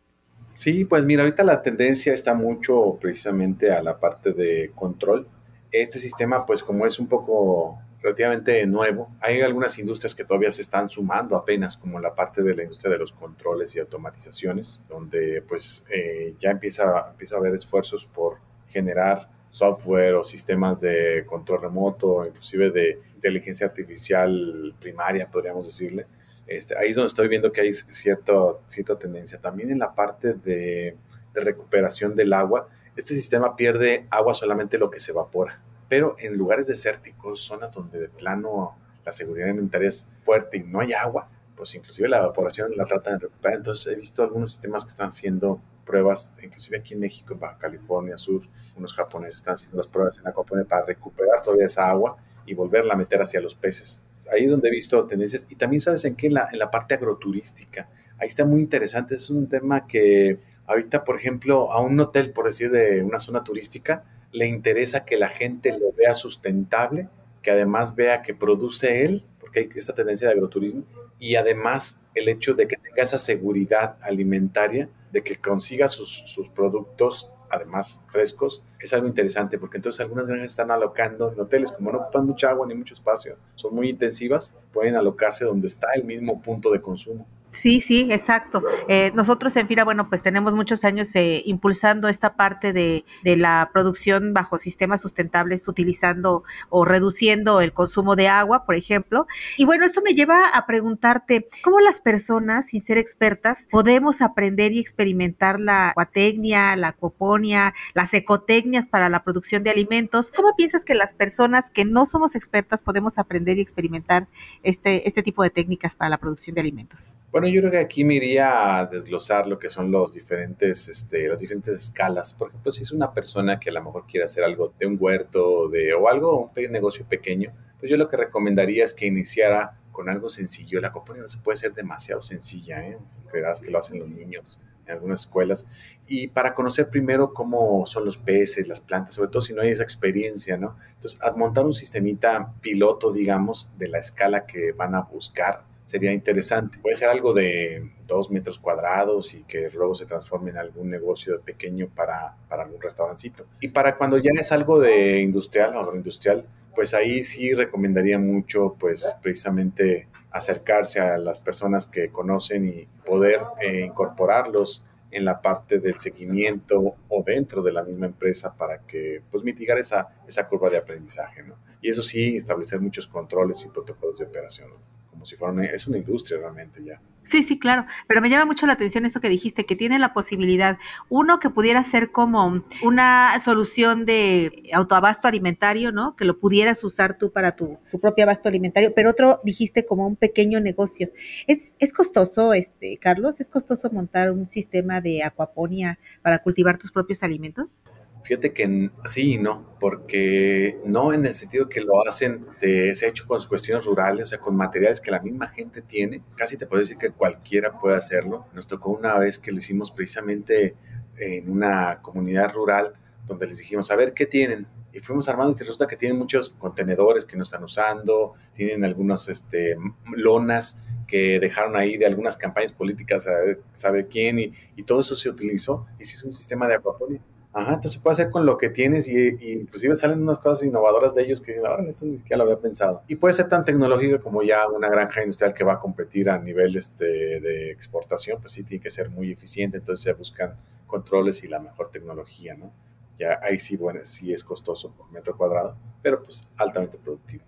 Sí, 0.55 0.85
pues 0.85 1.03
mira, 1.05 1.23
ahorita 1.23 1.43
la 1.43 1.61
tendencia 1.61 2.13
está 2.13 2.33
mucho 2.33 2.97
precisamente 3.01 3.71
a 3.71 3.83
la 3.83 3.99
parte 3.99 4.31
de 4.31 4.71
control. 4.73 5.27
Este 5.71 5.99
sistema, 5.99 6.45
pues 6.45 6.63
como 6.63 6.85
es 6.85 6.97
un 6.97 7.07
poco 7.07 7.77
relativamente 8.01 8.65
nuevo, 8.65 9.09
hay 9.19 9.41
algunas 9.41 9.77
industrias 9.79 10.15
que 10.15 10.23
todavía 10.23 10.51
se 10.51 10.61
están 10.61 10.87
sumando 10.89 11.35
apenas, 11.35 11.75
como 11.75 11.99
la 11.99 12.15
parte 12.15 12.41
de 12.41 12.55
la 12.55 12.63
industria 12.63 12.93
de 12.93 12.99
los 12.99 13.11
controles 13.11 13.75
y 13.75 13.79
automatizaciones, 13.79 14.85
donde 14.87 15.41
pues 15.41 15.85
eh, 15.89 16.35
ya 16.39 16.51
empieza, 16.51 17.09
empieza 17.11 17.35
a 17.35 17.39
haber 17.39 17.55
esfuerzos 17.55 18.05
por 18.05 18.37
generar 18.69 19.27
software 19.49 20.15
o 20.15 20.23
sistemas 20.23 20.79
de 20.79 21.25
control 21.25 21.61
remoto, 21.61 22.25
inclusive 22.25 22.71
de 22.71 22.99
inteligencia 23.15 23.67
artificial 23.67 24.75
primaria, 24.79 25.29
podríamos 25.31 25.65
decirle. 25.65 26.05
Este, 26.47 26.77
ahí 26.77 26.91
es 26.91 26.95
donde 26.95 27.07
estoy 27.07 27.27
viendo 27.27 27.51
que 27.51 27.61
hay 27.61 27.73
cierto, 27.73 28.61
cierta 28.67 28.97
tendencia. 28.97 29.39
También 29.39 29.71
en 29.71 29.79
la 29.79 29.93
parte 29.93 30.33
de, 30.33 30.97
recuperación 31.33 32.15
del 32.15 32.31
agua, 32.31 32.69
este 32.95 33.13
sistema 33.13 33.57
pierde 33.57 34.07
agua 34.09 34.33
solamente 34.33 34.77
lo 34.77 34.89
que 34.89 35.01
se 35.01 35.11
evapora, 35.11 35.61
pero 35.89 36.15
en 36.17 36.37
lugares 36.37 36.67
desérticos, 36.67 37.41
zonas 37.41 37.73
donde 37.73 37.99
de 37.99 38.07
plano 38.07 38.77
la 39.05 39.11
seguridad 39.11 39.49
alimentaria 39.49 39.89
es 39.89 40.07
fuerte 40.21 40.57
y 40.57 40.63
no 40.63 40.79
hay 40.79 40.93
agua, 40.93 41.29
pues 41.57 41.75
inclusive 41.75 42.07
la 42.07 42.19
evaporación 42.19 42.71
la 42.77 42.85
tratan 42.85 43.15
de 43.15 43.27
recuperar. 43.27 43.57
Entonces 43.57 43.91
he 43.91 43.95
visto 43.97 44.23
algunos 44.23 44.53
sistemas 44.53 44.85
que 44.85 44.91
están 44.91 45.09
haciendo 45.09 45.59
pruebas, 45.85 46.31
inclusive 46.41 46.77
aquí 46.77 46.93
en 46.93 47.01
México, 47.01 47.33
en 47.33 47.39
Baja 47.41 47.57
California 47.57 48.17
Sur, 48.17 48.43
unos 48.77 48.93
japoneses 48.93 49.35
están 49.35 49.53
haciendo 49.53 49.77
las 49.77 49.87
pruebas 49.87 50.19
en 50.19 50.27
Aquaponia 50.27 50.65
para 50.65 50.85
recuperar 50.85 51.41
toda 51.43 51.63
esa 51.65 51.89
agua 51.89 52.15
y 52.45 52.53
volverla 52.53 52.93
a 52.93 52.97
meter 52.97 53.21
hacia 53.21 53.41
los 53.41 53.55
peces. 53.55 54.03
Ahí 54.31 54.45
es 54.45 54.51
donde 54.51 54.69
he 54.69 54.71
visto 54.71 55.05
tendencias. 55.05 55.47
Y 55.49 55.55
también 55.55 55.79
sabes 55.79 56.05
en 56.05 56.15
qué, 56.15 56.27
en 56.27 56.35
la, 56.35 56.49
en 56.51 56.59
la 56.59 56.71
parte 56.71 56.95
agroturística. 56.95 57.89
Ahí 58.17 58.27
está 58.27 58.45
muy 58.45 58.61
interesante. 58.61 59.15
Es 59.15 59.29
un 59.29 59.47
tema 59.47 59.87
que 59.87 60.39
ahorita, 60.67 61.03
por 61.03 61.15
ejemplo, 61.15 61.71
a 61.71 61.81
un 61.81 61.99
hotel, 61.99 62.31
por 62.31 62.45
decir, 62.45 62.71
de 62.71 63.03
una 63.03 63.19
zona 63.19 63.43
turística, 63.43 64.03
le 64.31 64.47
interesa 64.47 65.05
que 65.05 65.17
la 65.17 65.29
gente 65.29 65.77
lo 65.77 65.91
vea 65.93 66.13
sustentable, 66.13 67.09
que 67.41 67.51
además 67.51 67.95
vea 67.95 68.21
que 68.21 68.33
produce 68.33 69.03
él, 69.03 69.23
porque 69.39 69.59
hay 69.61 69.69
esta 69.75 69.93
tendencia 69.93 70.27
de 70.27 70.33
agroturismo, 70.33 70.83
y 71.19 71.35
además 71.35 72.01
el 72.13 72.27
hecho 72.27 72.53
de 72.53 72.67
que 72.67 72.75
tenga 72.75 73.03
esa 73.03 73.17
seguridad 73.17 73.97
alimentaria, 74.01 74.89
de 75.11 75.23
que 75.23 75.37
consiga 75.37 75.87
sus, 75.87 76.23
sus 76.25 76.49
productos 76.49 77.31
además 77.49 78.03
frescos, 78.07 78.63
es 78.79 78.93
algo 78.93 79.07
interesante 79.07 79.57
porque 79.57 79.77
entonces 79.77 80.01
algunas 80.01 80.27
granjas 80.27 80.51
están 80.51 80.71
alocando 80.71 81.31
en 81.31 81.39
hoteles, 81.39 81.71
como 81.71 81.91
no 81.91 81.99
ocupan 81.99 82.25
mucha 82.25 82.49
agua 82.49 82.67
ni 82.67 82.75
mucho 82.75 82.93
espacio, 82.93 83.37
son 83.55 83.75
muy 83.75 83.89
intensivas, 83.89 84.55
pueden 84.73 84.95
alocarse 84.95 85.45
donde 85.45 85.67
está 85.67 85.87
el 85.95 86.03
mismo 86.03 86.41
punto 86.41 86.71
de 86.71 86.81
consumo. 86.81 87.25
Sí, 87.55 87.79
sí, 87.79 88.07
exacto. 88.11 88.63
Eh, 88.89 89.11
nosotros 89.15 89.55
en 89.55 89.67
FIRA, 89.69 89.85
bueno, 89.85 90.09
pues 90.09 90.21
tenemos 90.21 90.53
muchos 90.53 90.83
años 90.83 91.15
eh, 91.15 91.41
impulsando 91.45 92.09
esta 92.09 92.35
parte 92.35 92.73
de, 92.73 93.05
la 93.23 93.69
producción 93.71 94.33
bajo 94.33 94.59
sistemas 94.59 95.01
sustentables, 95.01 95.67
utilizando 95.67 96.43
o 96.69 96.83
reduciendo 96.83 97.61
el 97.61 97.71
consumo 97.71 98.17
de 98.17 98.27
agua, 98.27 98.65
por 98.65 98.75
ejemplo. 98.75 99.25
Y 99.57 99.63
bueno, 99.63 99.85
eso 99.85 100.01
me 100.01 100.13
lleva 100.13 100.49
a 100.49 100.65
preguntarte, 100.65 101.47
¿cómo 101.63 101.79
las 101.79 102.01
personas, 102.01 102.67
sin 102.67 102.81
ser 102.81 102.97
expertas, 102.97 103.67
podemos 103.71 104.21
aprender 104.21 104.73
y 104.73 104.79
experimentar 104.79 105.59
la 105.59 105.89
acuatecnia, 105.89 106.75
la 106.75 106.89
acuoponia, 106.89 107.73
las 107.93 108.13
ecotecnias 108.13 108.89
para 108.89 109.07
la 109.07 109.23
producción 109.23 109.63
de 109.63 109.69
alimentos? 109.69 110.29
¿Cómo 110.35 110.55
piensas 110.57 110.83
que 110.83 110.93
las 110.93 111.13
personas 111.13 111.69
que 111.69 111.85
no 111.85 112.05
somos 112.05 112.35
expertas 112.35 112.81
podemos 112.81 113.17
aprender 113.17 113.57
y 113.57 113.61
experimentar 113.61 114.27
este, 114.61 115.07
este 115.07 115.23
tipo 115.23 115.41
de 115.41 115.51
técnicas 115.51 115.95
para 115.95 116.09
la 116.09 116.17
producción 116.17 116.53
de 116.55 116.61
alimentos? 116.61 117.13
Bueno, 117.35 117.49
yo 117.49 117.59
creo 117.59 117.71
que 117.71 117.79
aquí 117.79 118.05
me 118.05 118.15
iría 118.15 118.79
a 118.79 118.85
desglosar 118.85 119.45
lo 119.45 119.59
que 119.59 119.69
son 119.69 119.91
los 119.91 120.13
diferentes, 120.13 120.87
este, 120.87 121.27
las 121.27 121.41
diferentes 121.41 121.75
escalas. 121.75 122.33
Por 122.33 122.47
ejemplo, 122.47 122.71
si 122.71 122.83
es 122.83 122.93
una 122.93 123.13
persona 123.13 123.59
que 123.59 123.71
a 123.71 123.73
lo 123.73 123.83
mejor 123.83 124.05
quiere 124.07 124.23
hacer 124.23 124.45
algo 124.45 124.73
de 124.79 124.85
un 124.85 124.95
huerto 124.97 125.67
de, 125.67 125.93
o 125.93 126.07
algo, 126.07 126.49
un 126.55 126.71
negocio 126.71 127.05
pequeño, 127.05 127.51
pues 127.77 127.91
yo 127.91 127.97
lo 127.97 128.07
que 128.07 128.15
recomendaría 128.15 128.85
es 128.85 128.93
que 128.93 129.05
iniciara 129.05 129.77
con 129.91 130.07
algo 130.07 130.29
sencillo. 130.29 130.79
La 130.79 130.93
no 130.93 131.27
se 131.27 131.39
puede 131.39 131.57
ser 131.57 131.73
demasiado 131.73 132.21
sencilla, 132.21 132.87
¿eh? 132.87 132.97
Creerás 133.29 133.59
que 133.59 133.69
lo 133.69 133.79
hacen 133.79 133.99
los 133.99 134.07
niños 134.07 134.57
en 134.85 134.93
algunas 134.93 135.23
escuelas. 135.25 135.67
Y 136.07 136.27
para 136.27 136.55
conocer 136.55 136.89
primero 136.89 137.33
cómo 137.33 137.85
son 137.85 138.05
los 138.05 138.15
peces, 138.15 138.69
las 138.69 138.79
plantas, 138.79 139.13
sobre 139.13 139.29
todo 139.29 139.41
si 139.41 139.51
no 139.51 139.61
hay 139.61 139.71
esa 139.71 139.83
experiencia, 139.83 140.55
¿no? 140.55 140.77
Entonces, 140.93 141.19
montar 141.35 141.65
un 141.65 141.73
sistemita 141.73 142.53
piloto, 142.61 143.11
digamos, 143.11 143.73
de 143.77 143.89
la 143.89 143.99
escala 143.99 144.45
que 144.45 144.71
van 144.71 144.95
a 144.95 145.01
buscar 145.01 145.74
sería 145.85 146.11
interesante. 146.11 146.79
Puede 146.79 146.95
ser 146.95 147.09
algo 147.09 147.33
de 147.33 147.89
dos 148.05 148.29
metros 148.31 148.59
cuadrados 148.59 149.33
y 149.35 149.43
que 149.43 149.69
luego 149.69 149.95
se 149.95 150.05
transforme 150.05 150.49
en 150.49 150.57
algún 150.57 150.89
negocio 150.89 151.39
pequeño 151.41 151.87
para, 151.95 152.35
para 152.49 152.63
algún 152.63 152.81
restaurancito. 152.81 153.45
Y 153.61 153.69
para 153.69 153.95
cuando 153.95 154.17
ya 154.17 154.31
es 154.33 154.51
algo 154.51 154.79
de 154.79 155.21
industrial 155.21 155.75
o 155.75 155.79
agroindustrial, 155.79 156.45
pues 156.73 156.93
ahí 156.93 157.23
sí 157.23 157.53
recomendaría 157.53 158.19
mucho, 158.19 158.75
pues 158.77 159.17
precisamente 159.21 160.07
acercarse 160.31 160.99
a 160.99 161.17
las 161.17 161.39
personas 161.39 161.85
que 161.85 162.09
conocen 162.09 162.67
y 162.67 162.87
poder 163.05 163.39
eh, 163.61 163.85
incorporarlos 163.85 164.83
en 165.11 165.23
la 165.23 165.41
parte 165.41 165.79
del 165.79 165.95
seguimiento 165.95 166.95
o 167.07 167.23
dentro 167.23 167.61
de 167.61 167.71
la 167.71 167.83
misma 167.83 168.07
empresa 168.07 168.53
para 168.53 168.79
que 168.79 169.21
pues 169.31 169.45
mitigar 169.45 169.77
esa, 169.77 170.09
esa 170.27 170.49
curva 170.49 170.69
de 170.69 170.77
aprendizaje, 170.77 171.41
¿no? 171.43 171.55
Y 171.81 171.89
eso 171.89 172.03
sí, 172.03 172.35
establecer 172.35 172.81
muchos 172.81 173.07
controles 173.07 173.63
y 173.63 173.69
protocolos 173.69 174.19
de 174.19 174.25
operación, 174.25 174.71
¿no? 174.71 174.94
Si 175.25 175.35
fuera 175.35 175.53
una, 175.53 175.65
es 175.65 175.87
una 175.87 175.97
industria 175.97 176.39
realmente 176.39 176.83
ya. 176.83 176.99
Sí, 177.25 177.41
sí, 177.41 177.57
claro, 177.57 177.85
pero 178.07 178.21
me 178.21 178.29
llama 178.29 178.45
mucho 178.45 178.67
la 178.67 178.73
atención 178.73 179.03
eso 179.03 179.19
que 179.19 179.29
dijiste, 179.29 179.65
que 179.65 179.75
tiene 179.75 179.97
la 179.97 180.13
posibilidad, 180.13 180.77
uno 181.09 181.39
que 181.39 181.49
pudiera 181.49 181.81
ser 181.81 182.11
como 182.11 182.63
una 182.83 183.39
solución 183.43 184.05
de 184.05 184.69
autoabasto 184.71 185.27
alimentario, 185.27 185.91
¿no? 185.91 186.15
Que 186.15 186.23
lo 186.23 186.37
pudieras 186.37 186.83
usar 186.83 187.17
tú 187.17 187.31
para 187.31 187.55
tu, 187.55 187.79
tu 187.89 187.99
propio 187.99 188.25
abasto 188.25 188.47
alimentario, 188.47 188.93
pero 188.93 189.09
otro 189.09 189.41
dijiste 189.43 189.87
como 189.87 190.05
un 190.05 190.15
pequeño 190.15 190.59
negocio. 190.59 191.09
¿Es, 191.47 191.75
es 191.79 191.93
costoso, 191.93 192.53
este, 192.53 192.97
Carlos? 192.97 193.39
¿Es 193.39 193.49
costoso 193.49 193.89
montar 193.89 194.31
un 194.31 194.47
sistema 194.47 195.01
de 195.01 195.23
acuaponia 195.23 195.97
para 196.21 196.43
cultivar 196.43 196.77
tus 196.77 196.91
propios 196.91 197.23
alimentos? 197.23 197.81
Fíjate 198.25 198.53
que 198.53 198.89
sí 199.05 199.33
y 199.33 199.37
no, 199.37 199.77
porque 199.79 200.79
no 200.83 201.13
en 201.13 201.25
el 201.25 201.35
sentido 201.35 201.69
que 201.69 201.79
lo 201.81 202.07
hacen, 202.07 202.43
se 202.59 203.05
ha 203.05 203.07
hecho 203.07 203.27
con 203.27 203.39
cuestiones 203.43 203.85
rurales, 203.85 204.21
o 204.21 204.29
sea, 204.31 204.39
con 204.39 204.55
materiales 204.55 204.99
que 204.99 205.11
la 205.11 205.19
misma 205.19 205.49
gente 205.49 205.83
tiene. 205.83 206.23
Casi 206.35 206.57
te 206.57 206.65
puedo 206.65 206.79
decir 206.79 206.97
que 206.97 207.11
cualquiera 207.11 207.77
puede 207.77 207.97
hacerlo. 207.97 208.47
Nos 208.55 208.65
tocó 208.65 208.89
una 208.89 209.19
vez 209.19 209.37
que 209.37 209.51
lo 209.51 209.59
hicimos 209.59 209.91
precisamente 209.91 210.75
en 211.17 211.51
una 211.51 212.01
comunidad 212.01 212.51
rural 212.51 212.93
donde 213.27 213.45
les 213.45 213.59
dijimos, 213.59 213.91
a 213.91 213.95
ver, 213.95 214.15
¿qué 214.15 214.25
tienen? 214.25 214.65
Y 214.91 214.97
fuimos 215.01 215.29
armando 215.29 215.55
y 215.55 215.59
resulta 215.59 215.85
que 215.85 215.95
tienen 215.95 216.17
muchos 216.17 216.53
contenedores 216.53 217.25
que 217.25 217.37
no 217.37 217.43
están 217.43 217.63
usando, 217.63 218.33
tienen 218.53 218.83
algunas 218.83 219.29
este, 219.29 219.77
lonas 220.15 220.83
que 221.07 221.39
dejaron 221.39 221.75
ahí 221.75 221.97
de 221.97 222.07
algunas 222.07 222.37
campañas 222.37 222.71
políticas, 222.71 223.27
a 223.27 223.35
saber 223.71 224.07
quién, 224.07 224.39
y, 224.39 224.51
y 224.75 224.81
todo 224.81 225.01
eso 225.01 225.15
se 225.15 225.29
utilizó 225.29 225.85
y 225.99 226.05
se 226.05 226.15
hizo 226.15 226.25
un 226.25 226.33
sistema 226.33 226.67
de 226.67 226.73
acuaponia 226.73 227.21
Ajá, 227.57 227.75
entonces 227.75 228.01
puede 228.01 228.11
hacer 228.11 228.31
con 228.31 228.45
lo 228.45 228.57
que 228.57 228.67
tienes 228.67 229.07
y, 229.07 229.29
inclusive 229.53 229.95
salen 229.95 230.21
unas 230.21 230.39
cosas 230.39 230.67
innovadoras 230.67 231.15
de 231.15 231.23
ellos 231.23 231.39
que 231.39 231.53
dicen, 231.53 231.65
ahora 231.65 231.89
esto 231.89 232.05
ni 232.05 232.17
siquiera 232.17 232.39
lo 232.39 232.43
había 232.43 232.61
pensado. 232.61 233.01
Y 233.07 233.15
puede 233.15 233.33
ser 233.33 233.47
tan 233.47 233.63
tecnológica 233.63 234.19
como 234.19 234.43
ya 234.43 234.67
una 234.67 234.89
granja 234.89 235.21
industrial 235.21 235.53
que 235.53 235.63
va 235.63 235.75
a 235.75 235.79
competir 235.79 236.29
a 236.29 236.37
nivel 236.37 236.75
este, 236.75 237.05
de 237.39 237.71
exportación, 237.71 238.41
pues 238.41 238.51
sí 238.51 238.65
tiene 238.65 238.83
que 238.83 238.89
ser 238.89 239.09
muy 239.09 239.31
eficiente, 239.31 239.77
entonces 239.77 240.03
se 240.03 240.11
buscan 240.11 240.57
controles 240.85 241.45
y 241.45 241.47
la 241.47 241.59
mejor 241.59 241.91
tecnología, 241.91 242.55
¿no? 242.55 242.73
Ya 243.17 243.39
ahí 243.41 243.57
sí, 243.57 243.77
bueno, 243.77 244.01
sí 244.03 244.33
es 244.33 244.43
costoso 244.43 244.91
por 244.91 245.09
metro 245.13 245.37
cuadrado, 245.37 245.77
pero 246.01 246.21
pues 246.21 246.45
altamente 246.57 246.97
productivo. 246.97 247.45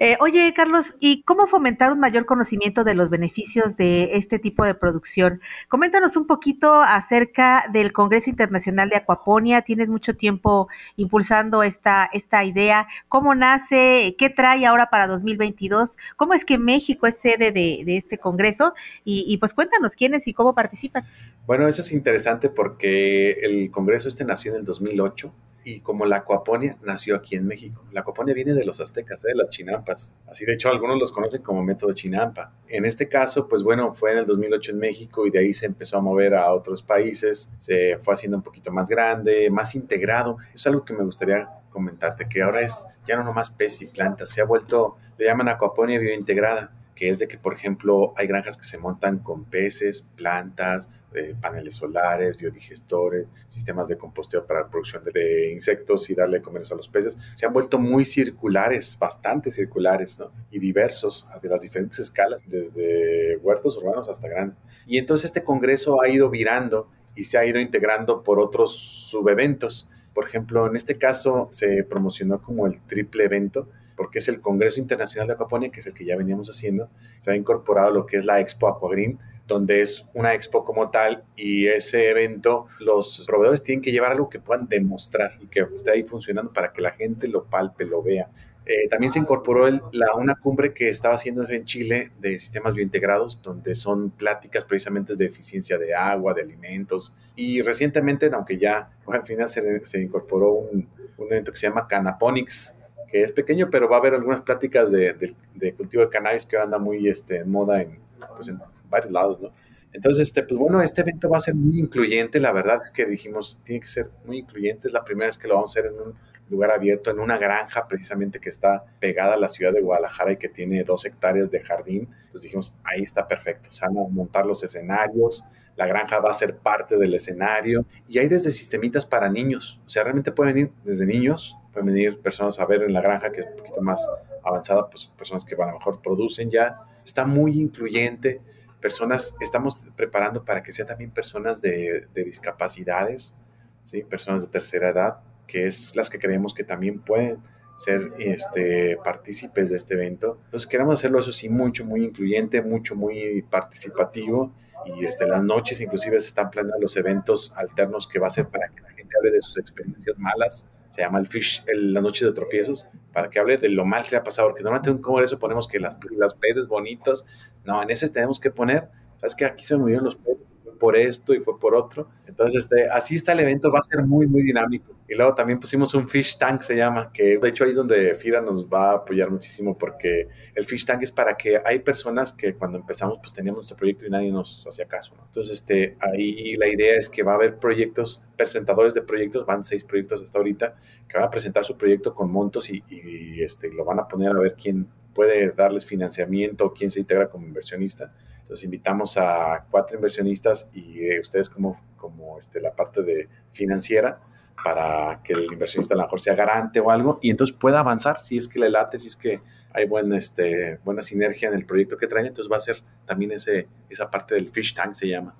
Eh, 0.00 0.16
oye, 0.20 0.52
Carlos, 0.54 0.94
¿y 1.00 1.22
cómo 1.22 1.46
fomentar 1.46 1.92
un 1.92 2.00
mayor 2.00 2.26
conocimiento 2.26 2.84
de 2.84 2.94
los 2.94 3.10
beneficios 3.10 3.76
de 3.76 4.16
este 4.16 4.38
tipo 4.38 4.64
de 4.64 4.74
producción? 4.74 5.40
Coméntanos 5.68 6.16
un 6.16 6.26
poquito 6.26 6.82
acerca 6.82 7.64
del 7.72 7.92
Congreso 7.92 8.30
Internacional 8.30 8.88
de 8.88 8.96
Acuaponia. 8.96 9.62
Tienes 9.62 9.88
mucho 9.88 10.14
tiempo 10.16 10.68
impulsando 10.96 11.62
esta, 11.62 12.08
esta 12.12 12.44
idea. 12.44 12.86
¿Cómo 13.08 13.34
nace? 13.34 14.14
¿Qué 14.18 14.30
trae 14.30 14.66
ahora 14.66 14.90
para 14.90 15.06
2022? 15.06 15.96
¿Cómo 16.16 16.34
es 16.34 16.44
que 16.44 16.58
México 16.58 17.06
es 17.06 17.16
sede 17.16 17.52
de, 17.52 17.96
este 17.96 18.18
Congreso? 18.18 18.74
Y, 19.04 19.24
y, 19.26 19.38
pues 19.38 19.54
cuéntanos 19.54 19.94
quiénes 19.94 20.26
y 20.26 20.34
cómo 20.34 20.54
participan. 20.54 21.04
Bueno, 21.46 21.66
eso 21.66 21.82
es 21.82 21.92
interesante 21.92 22.48
porque 22.48 23.32
el 23.42 23.70
Congreso 23.70 24.08
este 24.08 24.24
nació 24.24 24.52
en 24.52 24.58
el 24.58 24.64
2008 24.64 25.32
y 25.68 25.80
como 25.80 26.06
la 26.06 26.16
acuaponia 26.16 26.78
nació 26.82 27.14
aquí 27.14 27.36
en 27.36 27.46
México. 27.46 27.84
La 27.92 28.00
acuaponia 28.00 28.32
viene 28.34 28.54
de 28.54 28.64
los 28.64 28.80
aztecas, 28.80 29.22
¿eh? 29.26 29.28
de 29.28 29.34
las 29.34 29.50
chinampas. 29.50 30.14
Así 30.26 30.46
de 30.46 30.54
hecho 30.54 30.70
algunos 30.70 30.98
los 30.98 31.12
conocen 31.12 31.42
como 31.42 31.62
método 31.62 31.92
chinampa. 31.92 32.54
En 32.68 32.86
este 32.86 33.06
caso, 33.06 33.46
pues 33.48 33.62
bueno, 33.62 33.92
fue 33.92 34.12
en 34.12 34.18
el 34.18 34.26
2008 34.26 34.72
en 34.72 34.78
México 34.78 35.26
y 35.26 35.30
de 35.30 35.40
ahí 35.40 35.52
se 35.52 35.66
empezó 35.66 35.98
a 35.98 36.00
mover 36.00 36.34
a 36.34 36.52
otros 36.54 36.82
países, 36.82 37.52
se 37.58 37.98
fue 37.98 38.14
haciendo 38.14 38.38
un 38.38 38.42
poquito 38.42 38.72
más 38.72 38.88
grande, 38.88 39.50
más 39.50 39.74
integrado. 39.74 40.38
Es 40.54 40.66
algo 40.66 40.86
que 40.86 40.94
me 40.94 41.04
gustaría 41.04 41.46
comentarte, 41.68 42.26
que 42.30 42.42
ahora 42.42 42.62
es 42.62 42.86
ya 43.06 43.16
no 43.16 43.24
nomás 43.24 43.50
pez 43.50 43.82
y 43.82 43.86
plantas, 43.88 44.30
se 44.30 44.40
ha 44.40 44.46
vuelto, 44.46 44.96
le 45.18 45.26
llaman 45.26 45.48
acuaponia 45.48 45.98
biointegrada 45.98 46.72
que 46.98 47.08
es 47.08 47.20
de 47.20 47.28
que, 47.28 47.38
por 47.38 47.54
ejemplo, 47.54 48.12
hay 48.16 48.26
granjas 48.26 48.56
que 48.56 48.64
se 48.64 48.76
montan 48.76 49.20
con 49.20 49.44
peces, 49.44 50.02
plantas, 50.16 50.98
eh, 51.14 51.36
paneles 51.40 51.76
solares, 51.76 52.36
biodigestores, 52.36 53.28
sistemas 53.46 53.86
de 53.86 53.96
composteo 53.96 54.44
para 54.44 54.62
la 54.62 54.68
producción 54.68 55.04
de, 55.04 55.52
insectos 55.52 56.10
y 56.10 56.16
darle 56.16 56.42
comer 56.42 56.62
a 56.68 56.74
los 56.74 56.88
peces. 56.88 57.16
Se 57.34 57.46
han 57.46 57.52
vuelto 57.52 57.78
muy 57.78 58.04
circulares, 58.04 58.98
bastante 58.98 59.48
circulares. 59.48 60.20
Y 60.50 60.58
diversos, 60.58 61.28
de 61.40 61.48
las 61.48 61.60
diferentes 61.60 62.00
escalas, 62.00 62.42
desde 62.44 63.36
huertos 63.36 63.76
urbanos 63.76 64.08
hasta 64.08 64.26
grandes. 64.26 64.58
Y 64.84 64.98
entonces 64.98 65.26
este 65.26 65.44
congreso 65.44 66.02
ha 66.02 66.08
ido 66.08 66.28
virando 66.30 66.90
y 67.14 67.22
se 67.22 67.38
ha 67.38 67.46
ido 67.46 67.60
integrando 67.60 68.24
por 68.24 68.40
otros 68.40 68.76
subeventos. 68.76 69.88
Por 70.14 70.26
ejemplo, 70.26 70.66
en 70.66 70.74
este 70.74 70.98
caso 70.98 71.46
se 71.52 71.84
promocionó 71.84 72.42
como 72.42 72.66
el 72.66 72.80
triple 72.80 73.22
evento, 73.22 73.68
porque 73.98 74.20
es 74.20 74.28
el 74.28 74.40
Congreso 74.40 74.80
Internacional 74.80 75.26
de 75.26 75.34
Acuaponia, 75.34 75.70
que 75.70 75.80
es 75.80 75.86
el 75.88 75.92
que 75.92 76.04
ya 76.04 76.16
veníamos 76.16 76.48
haciendo, 76.48 76.88
se 77.18 77.32
ha 77.32 77.36
incorporado 77.36 77.90
lo 77.90 78.06
que 78.06 78.16
es 78.16 78.24
la 78.24 78.38
Expo 78.38 78.68
Aquagreen, 78.68 79.18
donde 79.48 79.80
es 79.80 80.06
una 80.14 80.34
expo 80.34 80.62
como 80.62 80.90
tal 80.90 81.24
y 81.34 81.66
ese 81.66 82.10
evento 82.10 82.66
los 82.78 83.24
proveedores 83.26 83.64
tienen 83.64 83.82
que 83.82 83.90
llevar 83.90 84.12
algo 84.12 84.28
que 84.28 84.38
puedan 84.38 84.68
demostrar 84.68 85.38
y 85.40 85.46
que 85.46 85.66
esté 85.74 85.90
ahí 85.90 86.04
funcionando 86.04 86.52
para 86.52 86.72
que 86.72 86.82
la 86.82 86.92
gente 86.92 87.26
lo 87.26 87.44
palpe, 87.44 87.86
lo 87.86 88.02
vea. 88.02 88.28
Eh, 88.66 88.86
también 88.90 89.10
se 89.10 89.18
incorporó 89.18 89.66
la, 89.70 90.14
una 90.14 90.34
cumbre 90.34 90.74
que 90.74 90.90
estaba 90.90 91.14
haciendo 91.14 91.48
en 91.48 91.64
Chile 91.64 92.12
de 92.20 92.38
sistemas 92.38 92.74
biointegrados, 92.74 93.40
donde 93.40 93.74
son 93.74 94.10
pláticas 94.10 94.66
precisamente 94.66 95.16
de 95.16 95.24
eficiencia 95.24 95.78
de 95.78 95.94
agua, 95.94 96.34
de 96.34 96.42
alimentos. 96.42 97.14
Y 97.34 97.62
recientemente, 97.62 98.28
aunque 98.30 98.58
ya 98.58 98.90
al 99.06 99.24
final 99.24 99.48
se, 99.48 99.86
se 99.86 100.02
incorporó 100.02 100.52
un, 100.52 100.86
un 101.16 101.26
evento 101.32 101.50
que 101.50 101.56
se 101.56 101.66
llama 101.66 101.88
Canaponics, 101.88 102.74
que 103.10 103.22
es 103.22 103.32
pequeño, 103.32 103.68
pero 103.70 103.88
va 103.88 103.96
a 103.96 104.00
haber 104.00 104.14
algunas 104.14 104.40
pláticas 104.40 104.90
de, 104.90 105.34
de, 105.54 105.74
cultivo 105.74 106.02
de 106.02 106.10
cannabis 106.10 106.46
que 106.46 106.56
anda 106.56 106.78
muy 106.78 107.08
este, 107.08 107.38
en 107.38 107.50
moda 107.50 107.82
en, 107.82 107.98
pues 108.36 108.48
en 108.48 108.60
varios 108.88 109.12
lados, 109.12 109.40
¿no? 109.40 109.52
Entonces, 109.92 110.28
este, 110.28 110.42
pues 110.42 110.58
bueno, 110.58 110.82
este 110.82 111.00
evento 111.00 111.30
va 111.30 111.38
a 111.38 111.40
ser 111.40 111.54
muy 111.54 111.78
incluyente, 111.78 112.38
la 112.40 112.52
verdad 112.52 112.78
es 112.82 112.90
que 112.90 113.06
dijimos, 113.06 113.60
tiene 113.64 113.80
que 113.80 113.88
ser 113.88 114.10
muy 114.26 114.38
incluyente, 114.38 114.86
es 114.86 114.92
la 114.92 115.04
primera 115.04 115.26
vez 115.26 115.38
que 115.38 115.48
lo 115.48 115.54
vamos 115.54 115.74
a 115.74 115.80
hacer 115.80 115.90
en 115.90 115.98
un 115.98 116.14
lugar 116.50 116.70
abierto, 116.70 117.10
en 117.10 117.18
una 117.18 117.38
granja 117.38 117.88
precisamente 117.88 118.38
que 118.38 118.50
está 118.50 118.84
pegada 119.00 119.34
a 119.34 119.36
la 119.38 119.48
ciudad 119.48 119.72
de 119.72 119.80
Guadalajara 119.80 120.32
y 120.32 120.36
que 120.36 120.48
tiene 120.48 120.84
dos 120.84 121.04
hectáreas 121.06 121.50
de 121.50 121.60
jardín, 121.60 122.08
entonces 122.24 122.42
dijimos, 122.42 122.76
ahí 122.84 123.02
está 123.02 123.26
perfecto, 123.26 123.72
se 123.72 123.86
van 123.86 123.98
a 123.98 124.08
montar 124.08 124.44
los 124.44 124.62
escenarios, 124.62 125.44
la 125.78 125.86
granja 125.86 126.18
va 126.18 126.30
a 126.30 126.32
ser 126.32 126.56
parte 126.56 126.98
del 126.98 127.14
escenario. 127.14 127.86
Y 128.08 128.18
hay 128.18 128.26
desde 128.28 128.50
sistemitas 128.50 129.06
para 129.06 129.30
niños, 129.30 129.80
o 129.86 129.88
sea, 129.88 130.02
realmente 130.02 130.32
pueden 130.32 130.52
venir 130.52 130.72
desde 130.82 131.06
niños, 131.06 131.56
pueden 131.72 131.86
venir 131.86 132.20
personas 132.20 132.58
a 132.58 132.66
ver 132.66 132.82
en 132.82 132.92
la 132.92 133.00
granja 133.00 133.30
que 133.30 133.40
es 133.40 133.46
un 133.46 133.56
poquito 133.56 133.80
más 133.80 134.10
avanzada, 134.42 134.90
pues 134.90 135.06
personas 135.06 135.44
que 135.44 135.54
a 135.54 135.66
lo 135.66 135.74
mejor 135.74 136.02
producen 136.02 136.50
ya, 136.50 136.80
está 137.04 137.24
muy 137.24 137.60
incluyente, 137.60 138.40
personas, 138.80 139.36
estamos 139.40 139.76
preparando 139.94 140.44
para 140.44 140.64
que 140.64 140.72
sea 140.72 140.84
también 140.84 141.12
personas 141.12 141.62
de, 141.62 142.08
discapacidades, 142.12 143.36
¿sí? 143.84 144.02
personas 144.02 144.42
de 144.42 144.48
tercera 144.48 144.90
edad, 144.90 145.20
que 145.46 145.68
es 145.68 145.94
las 145.94 146.10
que 146.10 146.18
creemos 146.18 146.54
que 146.54 146.64
también 146.64 146.98
pueden 146.98 147.38
ser 147.78 148.12
este, 148.18 148.98
partícipes 149.04 149.70
de 149.70 149.76
este 149.76 149.94
evento. 149.94 150.40
Entonces 150.46 150.66
queremos 150.66 150.94
hacerlo 150.94 151.20
eso 151.20 151.30
sí 151.30 151.48
mucho, 151.48 151.84
muy 151.84 152.04
incluyente, 152.04 152.60
mucho, 152.60 152.96
muy 152.96 153.42
participativo. 153.42 154.52
Y 154.84 155.04
este, 155.04 155.28
las 155.28 155.44
noches 155.44 155.80
inclusive 155.80 156.18
se 156.18 156.26
están 156.26 156.50
planeando 156.50 156.80
los 156.80 156.96
eventos 156.96 157.52
alternos 157.56 158.08
que 158.08 158.18
va 158.18 158.26
a 158.26 158.30
ser 158.30 158.48
para 158.48 158.68
que 158.68 158.80
la 158.80 158.90
gente 158.90 159.14
hable 159.16 159.30
de 159.30 159.40
sus 159.40 159.58
experiencias 159.58 160.18
malas. 160.18 160.68
Se 160.88 161.02
llama 161.02 161.20
el 161.20 161.28
Fish, 161.28 161.62
el, 161.68 161.92
las 161.92 162.02
noches 162.02 162.26
de 162.26 162.34
tropiezos, 162.34 162.88
para 163.12 163.30
que 163.30 163.38
hable 163.38 163.58
de 163.58 163.68
lo 163.68 163.84
mal 163.84 164.02
que 164.02 164.10
le 164.12 164.16
ha 164.16 164.24
pasado, 164.24 164.48
porque 164.48 164.64
normalmente 164.64 164.90
en 164.90 164.96
un 164.96 165.02
congreso 165.02 165.38
ponemos 165.38 165.68
que 165.68 165.78
las, 165.78 165.96
las 166.16 166.34
peces 166.34 166.66
bonitos, 166.66 167.26
no, 167.64 167.80
en 167.80 167.90
ese 167.90 168.08
tenemos 168.08 168.40
que 168.40 168.50
poner, 168.50 168.88
sabes 169.18 169.36
que 169.36 169.44
aquí 169.44 169.64
se 169.64 169.76
murieron 169.76 170.04
los 170.04 170.16
peces, 170.16 170.52
por 170.78 170.96
esto 170.96 171.34
y 171.34 171.40
fue 171.40 171.58
por 171.58 171.74
otro. 171.74 172.08
Entonces, 172.26 172.64
este, 172.64 172.88
así 172.88 173.16
está 173.16 173.32
el 173.32 173.40
evento, 173.40 173.70
va 173.70 173.80
a 173.80 173.82
ser 173.82 174.02
muy, 174.04 174.26
muy 174.26 174.42
dinámico. 174.42 174.94
Y 175.08 175.14
luego 175.14 175.34
también 175.34 175.58
pusimos 175.58 175.94
un 175.94 176.08
fish 176.08 176.36
tank, 176.36 176.60
se 176.60 176.76
llama, 176.76 177.10
que 177.12 177.38
de 177.38 177.48
hecho 177.48 177.64
ahí 177.64 177.70
es 177.70 177.76
donde 177.76 178.14
FIRA 178.14 178.42
nos 178.42 178.66
va 178.66 178.90
a 178.90 178.94
apoyar 178.96 179.30
muchísimo 179.30 179.76
porque 179.76 180.28
el 180.54 180.66
fish 180.66 180.84
tank 180.84 181.02
es 181.02 181.12
para 181.12 181.34
que 181.34 181.58
hay 181.64 181.78
personas 181.78 182.30
que 182.32 182.54
cuando 182.54 182.78
empezamos 182.78 183.18
pues 183.18 183.32
teníamos 183.32 183.58
nuestro 183.58 183.76
proyecto 183.76 184.04
y 184.06 184.10
nadie 184.10 184.30
nos 184.30 184.66
hacía 184.66 184.86
caso. 184.86 185.14
Entonces, 185.26 185.60
este, 185.60 185.96
ahí 186.00 186.54
la 186.56 186.68
idea 186.68 186.96
es 186.96 187.08
que 187.08 187.22
va 187.22 187.32
a 187.32 187.34
haber 187.36 187.56
proyectos, 187.56 188.22
presentadores 188.36 188.92
de 188.92 189.00
proyectos, 189.02 189.46
van 189.46 189.64
seis 189.64 189.82
proyectos 189.82 190.20
hasta 190.20 190.38
ahorita, 190.38 190.76
que 191.08 191.16
van 191.16 191.26
a 191.26 191.30
presentar 191.30 191.64
su 191.64 191.78
proyecto 191.78 192.14
con 192.14 192.30
montos 192.30 192.68
y, 192.70 192.84
y 192.88 193.42
este, 193.42 193.72
lo 193.72 193.86
van 193.86 194.00
a 194.00 194.08
poner 194.08 194.30
a 194.30 194.40
ver 194.40 194.56
quién 194.60 194.88
puede 195.14 195.50
darles 195.50 195.84
financiamiento, 195.84 196.72
quién 196.72 196.90
se 196.90 197.00
integra 197.00 197.28
como 197.28 197.46
inversionista. 197.46 198.12
Entonces 198.48 198.64
invitamos 198.64 199.18
a 199.18 199.66
cuatro 199.70 199.94
inversionistas 199.96 200.70
y 200.72 201.04
eh, 201.04 201.20
ustedes 201.20 201.50
como, 201.50 201.78
como 201.98 202.38
este, 202.38 202.62
la 202.62 202.74
parte 202.74 203.02
de 203.02 203.28
financiera 203.52 204.20
para 204.64 205.20
que 205.22 205.34
el 205.34 205.52
inversionista 205.52 205.92
a 205.92 205.98
lo 205.98 206.04
mejor 206.04 206.18
sea 206.18 206.34
garante 206.34 206.80
o 206.80 206.90
algo 206.90 207.18
y 207.20 207.28
entonces 207.28 207.54
pueda 207.54 207.80
avanzar 207.80 208.18
si 208.18 208.38
es 208.38 208.48
que 208.48 208.58
le 208.58 208.70
late, 208.70 208.96
si 208.96 209.08
es 209.08 209.16
que 209.16 209.42
hay 209.74 209.86
buen, 209.86 210.14
este, 210.14 210.78
buena 210.82 211.02
sinergia 211.02 211.50
en 211.50 211.56
el 211.56 211.66
proyecto 211.66 211.98
que 211.98 212.06
traen, 212.06 212.24
entonces 212.24 212.50
va 212.50 212.56
a 212.56 212.60
ser 212.60 212.82
también 213.04 213.32
ese, 213.32 213.68
esa 213.90 214.10
parte 214.10 214.34
del 214.34 214.48
fish 214.48 214.72
tank 214.72 214.94
se 214.94 215.08
llama. 215.08 215.36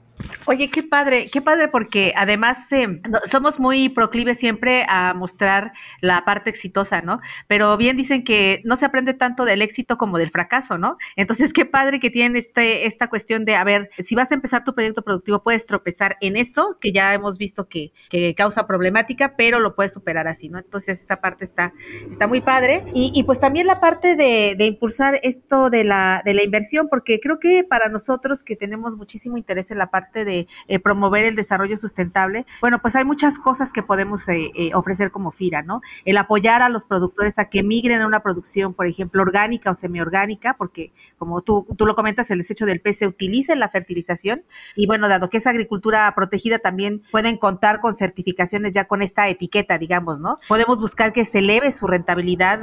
Oye, 0.47 0.71
qué 0.71 0.83
padre, 0.83 1.29
qué 1.31 1.43
padre 1.43 1.69
porque 1.69 2.13
además 2.17 2.59
eh, 2.71 3.01
somos 3.31 3.59
muy 3.61 3.89
proclives 3.89 4.39
siempre 4.39 4.85
a 4.89 5.15
mostrar 5.15 5.73
la 6.01 6.25
parte 6.25 6.51
exitosa, 6.51 7.03
¿no? 7.03 7.21
Pero 7.47 7.77
bien 7.77 7.97
dicen 7.97 8.25
que 8.25 8.63
no 8.65 8.77
se 8.77 8.87
aprende 8.87 9.15
tanto 9.15 9.45
del 9.45 9.63
éxito 9.63 9.99
como 9.99 10.19
del 10.19 10.31
fracaso, 10.31 10.79
¿no? 10.79 10.97
Entonces, 11.17 11.53
qué 11.53 11.67
padre 11.67 12.01
que 12.01 12.11
tienen 12.11 12.37
este, 12.37 12.87
esta 12.87 13.09
cuestión 13.09 13.45
de, 13.45 13.57
a 13.57 13.65
ver, 13.65 13.91
si 13.99 14.15
vas 14.15 14.31
a 14.31 14.35
empezar 14.35 14.65
tu 14.65 14.75
proyecto 14.75 15.03
productivo, 15.03 15.43
puedes 15.43 15.67
tropezar 15.67 16.17
en 16.21 16.37
esto, 16.37 16.79
que 16.81 16.93
ya 16.93 17.13
hemos 17.15 17.37
visto 17.39 17.69
que, 17.69 17.93
que 18.09 18.35
causa 18.35 18.67
problemática, 18.67 19.35
pero 19.37 19.61
lo 19.61 19.75
puedes 19.75 19.93
superar 19.93 20.29
así, 20.29 20.49
¿no? 20.49 20.59
Entonces, 20.59 21.01
esa 21.01 21.21
parte 21.21 21.45
está, 21.45 21.73
está 22.11 22.27
muy 22.27 22.41
padre. 22.41 22.85
Y, 22.95 23.13
y 23.15 23.23
pues 23.25 23.39
también 23.39 23.67
la 23.67 23.81
parte 23.81 24.17
de, 24.17 24.55
de 24.57 24.67
impulsar 24.67 25.21
esto 25.23 25.69
de 25.69 25.85
la, 25.85 26.23
de 26.25 26.35
la 26.35 26.43
inversión, 26.43 26.89
porque 26.89 27.21
creo 27.21 27.39
que 27.39 27.65
para 27.65 27.89
nosotros 27.89 28.43
que 28.43 28.57
tenemos 28.57 28.97
muchísimo 28.97 29.37
interés 29.37 29.71
en 29.71 29.79
la 29.79 29.91
parte 29.91 30.08
de 30.13 30.49
eh, 30.67 30.79
promover 30.79 31.25
el 31.25 31.37
desarrollo 31.37 31.77
sustentable, 31.77 32.47
bueno, 32.61 32.81
pues 32.81 32.97
hay 32.97 33.05
muchas 33.05 33.39
cosas 33.39 33.73
que 33.73 33.83
podemos 33.83 34.29
eh, 34.29 34.51
eh, 34.55 34.71
ofrecer 34.75 35.11
como 35.11 35.31
FIRA, 35.31 35.63
¿no? 35.63 35.83
El 36.05 36.17
apoyar 36.17 36.63
a 36.63 36.69
los 36.69 36.85
productores 36.85 37.39
a 37.39 37.47
que 37.47 37.63
migren 37.63 38.01
a 38.01 38.07
una 38.07 38.21
producción, 38.21 38.75
por 38.75 38.87
ejemplo, 38.87 39.23
orgánica 39.23 39.71
o 39.71 39.75
semiorgánica, 39.75 40.55
porque 40.55 40.93
como 41.19 41.43
tú, 41.43 41.67
tú 41.77 41.87
lo 41.87 41.95
comentas, 41.95 42.31
el 42.31 42.39
desecho 42.39 42.67
del 42.67 42.81
pez 42.81 42.99
se 42.99 43.07
utiliza 43.07 43.53
en 43.53 43.61
la 43.61 43.69
fertilización 43.69 44.43
y 44.75 44.87
bueno, 44.87 45.09
dado 45.09 45.31
que 45.31 45.39
es 45.39 45.47
agricultura 45.47 46.13
protegida, 46.15 46.59
también 46.59 47.03
pueden 47.11 47.37
contar 47.37 47.81
con 47.81 47.95
certificaciones 47.95 48.73
ya 48.73 48.85
con 48.85 49.03
esta 49.03 49.29
etiqueta, 49.29 49.79
digamos, 49.79 50.19
¿no? 50.21 50.39
Podemos 50.49 50.81
buscar 50.81 51.13
que 51.13 51.25
se 51.25 51.39
eleve 51.41 51.73
su 51.73 51.87
rentabilidad 51.87 52.61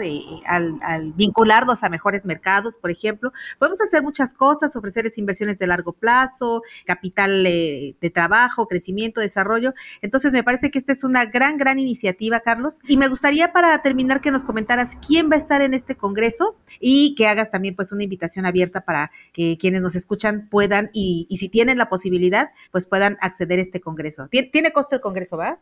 al, 0.47 0.79
al 0.81 1.13
vincularlos 1.13 1.83
a 1.83 1.89
mejores 1.89 2.25
mercados, 2.25 2.77
por 2.77 2.91
ejemplo. 2.91 3.31
Podemos 3.59 3.79
hacer 3.81 4.01
muchas 4.01 4.33
cosas, 4.33 4.75
ofrecerles 4.75 5.17
inversiones 5.17 5.59
de 5.59 5.67
largo 5.67 5.93
plazo, 5.93 6.61
capital 6.85 7.35
de, 7.44 8.12
trabajo, 8.13 8.68
crecimiento, 8.68 9.22
desarrollo. 9.22 9.74
Entonces, 10.01 10.32
me 10.32 10.44
parece 10.44 10.72
que 10.72 10.80
esta 10.80 10.92
es 10.92 11.04
una 11.04 11.25
gran, 11.25 11.58
gran 11.58 11.80
iniciativa, 11.80 12.39
Carlos. 12.39 12.80
Y 12.88 12.98
me 12.98 13.08
gustaría 13.08 13.51
para 13.51 13.82
terminar 13.82 14.22
que 14.22 14.32
nos 14.32 14.44
comentaras 14.44 14.92
quién 15.06 15.30
va 15.30 15.36
a 15.36 15.39
estar 15.39 15.62
en 15.62 15.74
este 15.74 15.96
congreso 15.96 16.56
y 16.80 17.15
que 17.15 17.27
hagas 17.27 17.51
también 17.51 17.75
pues 17.75 17.92
una 17.92 18.04
invitación 18.04 18.46
abierta 18.46 18.82
para 18.82 19.12
que 19.34 19.58
quienes 19.58 19.82
nos 19.82 19.96
escuchan 19.96 20.48
puedan 20.50 20.89
y, 20.94 21.27
y 21.30 21.38
si 21.38 21.50
tienen 21.50 21.77
la 21.77 21.89
posibilidad, 21.89 22.50
pues 22.72 22.86
puedan 22.86 23.18
acceder 23.22 23.60
a 23.60 23.63
este 23.63 23.82
congreso. 23.82 24.27
¿Tiene, 24.30 24.50
tiene 24.50 24.72
costo 24.72 24.96
el 24.96 25.01
congreso, 25.01 25.38
va? 25.38 25.60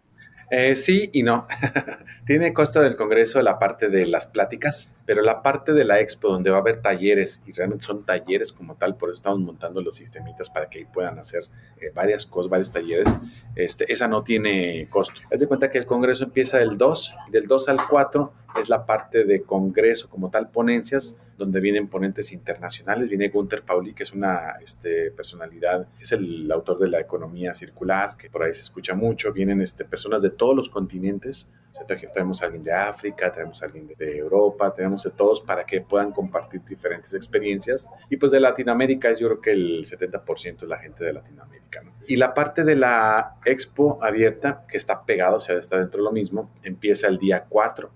Eh, 0.50 0.75
sí 0.75 1.09
y 1.13 1.23
no. 1.23 1.47
Tiene 2.25 2.53
costo 2.53 2.81
del 2.81 2.95
Congreso 2.95 3.41
la 3.41 3.59
parte 3.59 3.89
de 3.89 4.05
las 4.05 4.27
pláticas, 4.27 4.91
pero 5.05 5.21
la 5.21 5.41
parte 5.41 5.73
de 5.73 5.83
la 5.83 6.00
expo 6.00 6.29
donde 6.29 6.51
va 6.51 6.57
a 6.57 6.59
haber 6.59 6.81
talleres, 6.81 7.43
y 7.45 7.51
realmente 7.51 7.85
son 7.85 8.03
talleres 8.05 8.53
como 8.53 8.75
tal, 8.75 8.95
por 8.95 9.09
eso 9.09 9.17
estamos 9.17 9.39
montando 9.39 9.81
los 9.81 9.95
sistemitas 9.95 10.50
para 10.50 10.69
que 10.69 10.85
puedan 10.85 11.19
hacer 11.19 11.43
eh, 11.81 11.91
varias 11.93 12.25
cosas, 12.25 12.50
varios 12.50 12.71
talleres, 12.71 13.09
este, 13.55 13.91
esa 13.91 14.07
no 14.07 14.23
tiene 14.23 14.88
costo. 14.89 15.21
Haz 15.31 15.39
de 15.39 15.47
cuenta 15.47 15.69
que 15.69 15.77
el 15.77 15.85
Congreso 15.85 16.23
empieza 16.23 16.62
el 16.62 16.77
2, 16.77 17.15
del 17.31 17.47
2 17.47 17.69
al 17.69 17.77
4 17.88 18.33
es 18.59 18.69
la 18.69 18.85
parte 18.85 19.25
de 19.25 19.41
Congreso 19.41 20.09
como 20.09 20.29
tal, 20.29 20.50
ponencias, 20.50 21.17
donde 21.37 21.59
vienen 21.59 21.87
ponentes 21.87 22.31
internacionales. 22.31 23.09
Viene 23.09 23.29
Gunther 23.29 23.63
Pauli, 23.63 23.93
que 23.93 24.03
es 24.03 24.13
una 24.13 24.57
este, 24.61 25.11
personalidad, 25.11 25.87
es 25.99 26.11
el 26.11 26.51
autor 26.51 26.79
de 26.79 26.87
la 26.87 26.99
economía 26.99 27.53
circular, 27.53 28.15
que 28.17 28.29
por 28.29 28.43
ahí 28.43 28.53
se 28.53 28.61
escucha 28.61 28.93
mucho. 28.93 29.33
Vienen 29.33 29.61
este, 29.61 29.85
personas 29.85 30.21
de 30.21 30.29
todos 30.29 30.55
los 30.55 30.69
continentes. 30.69 31.47
O 31.71 31.75
sea, 31.75 31.97
traemos 32.13 32.41
a 32.41 32.45
alguien 32.45 32.63
de 32.63 32.71
África, 32.71 33.31
traemos 33.31 33.63
a 33.63 33.65
alguien 33.65 33.87
de 33.97 34.17
Europa, 34.17 34.73
tenemos 34.75 35.03
de 35.03 35.09
todos 35.09 35.41
para 35.41 35.65
que 35.65 35.81
puedan 35.81 36.11
compartir 36.11 36.61
diferentes 36.63 37.13
experiencias. 37.15 37.89
Y 38.09 38.17
pues 38.17 38.31
de 38.31 38.39
Latinoamérica 38.39 39.09
es 39.09 39.19
yo 39.19 39.27
creo 39.27 39.41
que 39.41 39.51
el 39.51 39.83
70% 39.83 40.63
es 40.63 40.69
la 40.69 40.77
gente 40.77 41.03
de 41.03 41.13
Latinoamérica. 41.13 41.81
¿no? 41.81 41.93
Y 42.07 42.17
la 42.17 42.33
parte 42.33 42.63
de 42.63 42.75
la 42.75 43.37
expo 43.45 43.97
abierta, 44.03 44.63
que 44.69 44.77
está 44.77 45.03
pegado, 45.03 45.37
o 45.37 45.39
sea, 45.39 45.57
está 45.57 45.79
dentro 45.79 45.99
de 45.99 46.05
lo 46.05 46.11
mismo, 46.11 46.51
empieza 46.61 47.07
el 47.07 47.17
día 47.17 47.45
4, 47.49 47.89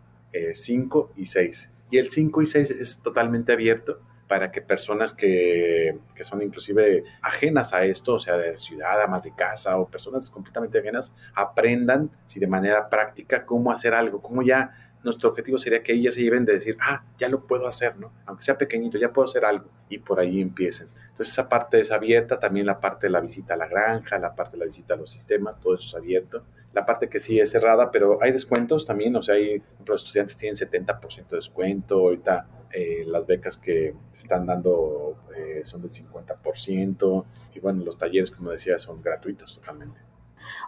5 0.54 1.14
y 1.16 1.26
6 1.26 1.72
y 1.90 1.98
el 1.98 2.10
5 2.10 2.42
y 2.42 2.46
6 2.46 2.72
es 2.72 3.00
totalmente 3.02 3.54
abierto 3.54 4.00
para 4.28 4.52
que 4.52 4.62
personas 4.62 5.14
que, 5.14 5.98
que, 6.14 6.24
son 6.24 6.42
inclusive 6.42 7.06
ajenas 7.22 7.74
a 7.74 7.86
esto, 7.86 8.16
o 8.16 8.20
sea, 8.20 8.36
de 8.36 8.58
ciudad, 8.58 9.02
amas 9.02 9.24
de 9.24 9.34
casa 9.34 9.78
o 9.78 9.88
personas 9.88 10.30
completamente 10.30 10.80
ajenas, 10.80 11.16
aprendan, 11.34 12.12
si 12.26 12.40
de 12.40 12.48
manera 12.48 12.90
práctica, 12.90 13.46
cómo 13.46 13.72
hacer 13.72 13.94
algo, 13.94 14.22
cómo 14.22 14.42
ya 14.42 14.87
nuestro 15.04 15.30
objetivo 15.30 15.58
sería 15.58 15.84
que 15.84 15.94
ellas 15.94 16.16
se 16.16 16.22
lleven 16.22 16.46
de 16.46 16.54
decir, 16.54 16.78
ah, 16.82 17.06
ya 17.18 17.30
lo 17.30 17.46
puedo 17.48 17.68
hacer, 17.68 17.98
¿no? 17.98 18.12
Aunque 18.26 18.44
sea 18.44 18.58
pequeñito, 18.58 18.98
ya 18.98 19.14
puedo 19.14 19.26
hacer 19.26 19.46
algo 19.46 19.70
y 19.90 20.00
por 20.00 20.20
ahí 20.20 20.42
empiecen. 20.42 20.88
Entonces 21.10 21.34
esa 21.34 21.50
parte 21.50 21.80
es 21.80 21.92
abierta, 21.92 22.40
también 22.40 22.66
la 22.66 22.80
parte 22.80 23.08
de 23.08 23.12
la 23.12 23.22
visita 23.22 23.54
a 23.54 23.58
la 23.58 23.68
granja, 23.68 24.20
la 24.20 24.36
parte 24.36 24.54
de 24.54 24.60
la 24.60 24.66
visita 24.66 24.94
a 24.94 24.98
los 24.98 25.10
sistemas, 25.10 25.60
todo 25.60 25.76
eso 25.76 25.88
es 25.88 25.96
abierto 25.96 26.44
la 26.78 26.86
parte 26.86 27.10
que 27.10 27.20
sí 27.20 27.40
es 27.40 27.50
cerrada, 27.50 27.90
pero 27.92 28.20
hay 28.22 28.32
descuentos 28.32 28.86
también, 28.86 29.16
o 29.16 29.24
sea, 29.24 29.34
hay, 29.34 29.64
los 29.84 30.04
estudiantes 30.04 30.38
tienen 30.38 30.56
70% 30.56 31.28
de 31.28 31.38
descuento, 31.38 31.96
ahorita 31.96 32.46
eh, 32.72 33.04
las 33.08 33.26
becas 33.26 33.58
que 33.58 33.96
están 34.14 34.46
dando 34.46 35.18
eh, 35.36 35.62
son 35.64 35.82
del 35.82 35.90
50%, 35.90 37.26
y 37.56 37.60
bueno, 37.60 37.84
los 37.84 37.98
talleres, 37.98 38.30
como 38.30 38.52
decía, 38.52 38.78
son 38.78 39.02
gratuitos 39.02 39.56
totalmente. 39.56 40.02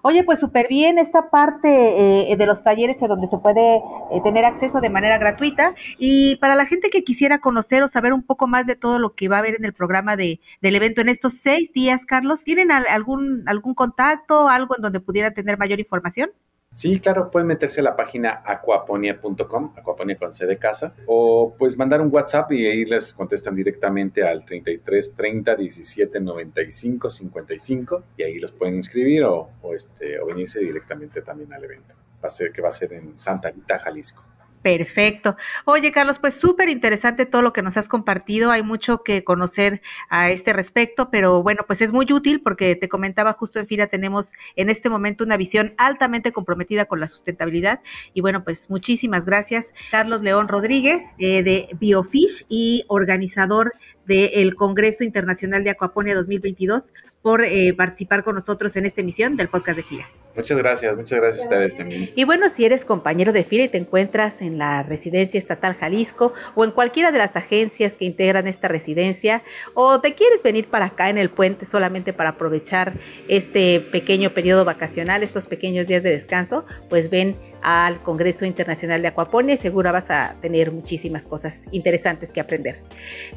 Oye, 0.02 0.24
pues 0.24 0.40
súper 0.40 0.68
bien 0.68 0.98
esta 0.98 1.30
parte 1.30 2.32
eh, 2.32 2.36
de 2.36 2.46
los 2.46 2.64
talleres 2.64 3.02
en 3.02 3.08
donde 3.08 3.28
se 3.28 3.38
puede 3.38 3.78
eh, 3.78 4.22
tener 4.24 4.46
acceso 4.46 4.82
de 4.82 4.90
manera 4.90 5.18
gratuita. 5.18 5.76
Y 5.98 6.38
para 6.38 6.56
la 6.56 6.66
gente 6.66 6.90
que 6.90 7.04
quisiera 7.04 7.40
conocer 7.40 7.84
o 7.84 7.88
saber 7.88 8.14
un 8.14 8.24
poco 8.24 8.48
más 8.48 8.66
de 8.68 8.76
todo 8.76 9.00
lo 9.00 9.16
que 9.16 9.28
va 9.28 9.38
a 9.38 9.40
haber 9.40 9.56
en 9.56 9.66
el 9.66 9.74
programa 9.74 10.16
de, 10.16 10.40
del 10.62 10.76
evento 10.76 11.02
en 11.02 11.10
estos 11.10 11.34
seis 11.36 11.74
días, 11.74 12.06
Carlos, 12.06 12.44
¿tienen 12.44 12.72
algún, 12.72 13.44
algún 13.48 13.74
contacto, 13.74 14.48
algo 14.48 14.76
en 14.76 14.82
donde 14.82 15.00
pudiera 15.00 15.32
tener 15.32 15.58
mayor 15.58 15.80
información? 15.80 16.30
Sí, 16.72 17.00
claro, 17.00 17.32
pueden 17.32 17.48
meterse 17.48 17.80
a 17.80 17.84
la 17.84 17.96
página 17.96 18.44
aquaponia.com, 18.46 19.74
aquaponia 19.76 20.18
con 20.18 20.34
C 20.34 20.46
de 20.46 20.58
casa, 20.58 20.94
o 21.08 21.56
pues 21.58 21.76
mandar 21.76 22.00
un 22.00 22.14
WhatsApp 22.14 22.52
y 22.52 22.68
ahí 22.68 22.86
les 22.86 23.12
contestan 23.14 23.56
directamente 23.56 24.24
al 24.24 24.46
33 24.46 25.16
30 25.16 25.56
17 25.56 26.20
95 26.20 27.10
55 27.10 28.04
y 28.18 28.24
ahí 28.24 28.40
los 28.40 28.52
pueden 28.52 28.76
inscribir 28.76 29.24
o, 29.24 29.50
este, 29.76 30.20
o 30.20 30.28
venirse 30.28 30.60
directamente 30.60 31.24
también 31.24 31.52
al 31.54 31.64
evento. 31.64 31.96
Va 32.24 32.28
a 32.28 32.32
ser 32.32 32.52
que 32.52 32.62
va 32.62 32.70
a 32.70 32.74
ser 32.74 32.94
en 32.94 33.18
Santa 33.18 33.50
Rita, 33.50 33.80
Jalisco. 33.80 34.24
Perfecto. 34.62 35.38
Oye, 35.64 35.94
Carlos, 35.94 36.20
pues 36.20 36.34
súper 36.34 36.68
interesante 36.68 37.26
todo 37.26 37.42
lo 37.42 37.54
que 37.54 37.62
nos 37.62 37.78
has 37.78 37.88
compartido. 37.88 38.52
Hay 38.52 38.62
mucho 38.62 39.04
que 39.04 39.24
conocer 39.24 39.82
a 40.10 40.32
este 40.32 40.52
respecto, 40.52 41.10
pero 41.10 41.42
bueno, 41.42 41.64
pues 41.66 41.82
es 41.82 41.94
muy 41.94 42.12
útil 42.12 42.42
porque 42.42 42.76
te 42.76 42.90
comentaba 42.90 43.34
justo 43.34 43.60
en 43.60 43.68
FIRA 43.68 43.88
tenemos 43.88 44.34
en 44.58 44.70
este 44.70 44.90
momento 44.90 45.24
una 45.24 45.38
visión 45.38 45.74
altamente 45.78 46.34
comprometida 46.34 46.86
con 46.86 47.00
la 47.00 47.08
sustentabilidad. 47.08 47.80
Y 48.14 48.20
bueno, 48.20 48.44
pues 48.44 48.70
muchísimas 48.70 49.26
gracias, 49.26 49.66
Carlos 49.92 50.22
León 50.22 50.50
Rodríguez 50.50 51.04
eh, 51.20 51.42
de 51.42 51.70
Biofish 51.80 52.46
y 52.50 52.84
organizador 52.90 53.74
del 54.10 54.56
Congreso 54.56 55.04
Internacional 55.04 55.64
de 55.64 55.70
Acuaponia 55.70 56.16
2022 56.16 56.86
por 57.22 57.44
eh, 57.44 57.74
participar 57.74 58.24
con 58.24 58.36
nosotros 58.36 58.76
en 58.76 58.86
esta 58.86 59.02
emisión 59.02 59.36
del 59.36 59.50
podcast 59.50 59.78
de 59.78 59.84
FIRA. 59.84 60.10
Muchas 60.36 60.58
gracias, 60.58 60.96
muchas 60.96 61.20
gracias 61.20 61.46
a 61.46 61.50
ustedes 61.50 61.76
también. 61.76 62.10
Y 62.16 62.24
bueno, 62.24 62.50
si 62.50 62.66
eres 62.66 62.86
compañero 62.86 63.34
de 63.34 63.44
FIRA 63.44 63.66
y 63.66 63.68
te 63.68 63.78
encuentras 63.78 64.42
en 64.42 64.58
la 64.58 64.84
Residencia 64.84 65.38
Estatal 65.38 65.76
Jalisco 65.76 66.34
o 66.56 66.64
en 66.64 66.72
cualquiera 66.72 67.12
de 67.12 67.18
las 67.20 67.36
agencias 67.36 67.94
que 67.94 68.06
integran 68.06 68.48
esta 68.48 68.68
residencia 68.68 69.44
o 69.74 70.00
te 70.00 70.14
quieres 70.16 70.42
venir 70.42 70.68
para 70.68 70.86
acá 70.86 71.10
en 71.10 71.18
el 71.18 71.30
puente 71.30 71.66
solamente 71.66 72.14
para 72.14 72.32
aprovechar 72.32 72.94
este 73.28 73.80
pequeño 73.80 74.32
periodo 74.32 74.66
vacacional, 74.66 75.22
estos 75.22 75.46
pequeños 75.46 75.86
días 75.88 76.02
de 76.02 76.12
descanso, 76.12 76.66
pues 76.90 77.10
ven 77.10 77.36
al 77.62 78.02
Congreso 78.02 78.46
Internacional 78.46 79.02
de 79.02 79.10
Acuaponia 79.10 79.58
seguro 79.58 79.92
vas 79.92 80.10
a 80.10 80.36
tener 80.42 80.72
muchísimas 80.72 81.24
cosas 81.24 81.56
interesantes 81.72 82.32
que 82.32 82.40
aprender. 82.40 82.76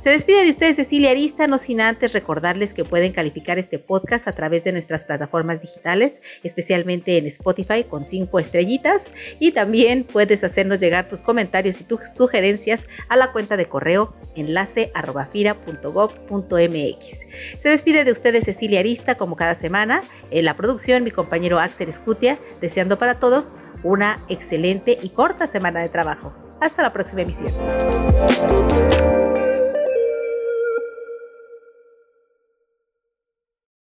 Se 0.02 0.10
despide 0.10 0.44
de 0.44 0.50
ustedes 0.50 0.76
Cecilia 0.76 1.10
Arista, 1.10 1.46
no 1.46 1.58
sin 1.58 1.80
antes 1.80 2.12
recordarles 2.12 2.72
que 2.72 2.84
pueden 2.84 3.12
calificar 3.12 3.58
este 3.58 3.78
podcast 3.78 4.28
a 4.28 4.32
través 4.32 4.64
de 4.64 4.72
nuestras 4.72 5.04
plataformas 5.04 5.60
digitales, 5.60 6.12
especialmente 6.42 7.18
en 7.18 7.26
Spotify 7.26 7.84
con 7.84 8.04
cinco 8.04 8.38
estrellitas. 8.38 9.02
Y 9.38 9.52
también 9.52 10.04
puedes 10.04 10.44
hacernos 10.44 10.80
llegar 10.80 11.08
tus 11.08 11.20
comentarios 11.20 11.80
y 11.80 11.84
tus 11.84 12.00
sugerencias 12.16 12.84
a 13.08 13.16
la 13.16 13.32
cuenta 13.32 13.56
de 13.56 13.66
correo 13.66 14.14
enlace 14.36 14.90
Se 17.58 17.68
despide 17.68 18.04
de 18.04 18.12
ustedes 18.12 18.44
Cecilia 18.44 18.80
Arista 18.80 19.14
como 19.16 19.36
cada 19.36 19.54
semana, 19.54 20.02
en 20.30 20.44
la 20.44 20.56
producción 20.56 21.04
mi 21.04 21.10
compañero 21.10 21.58
Axel 21.58 21.88
Escutia, 21.88 22.38
deseando 22.60 22.98
para 22.98 23.14
todos 23.14 23.46
una 23.82 24.18
excelente 24.28 24.96
y 25.00 25.10
corta 25.10 25.46
semana 25.46 25.80
de 25.80 25.88
trabajo. 25.88 26.32
Hasta 26.60 26.82
la 26.82 26.92
próxima 26.92 27.22
emisión. 27.22 27.52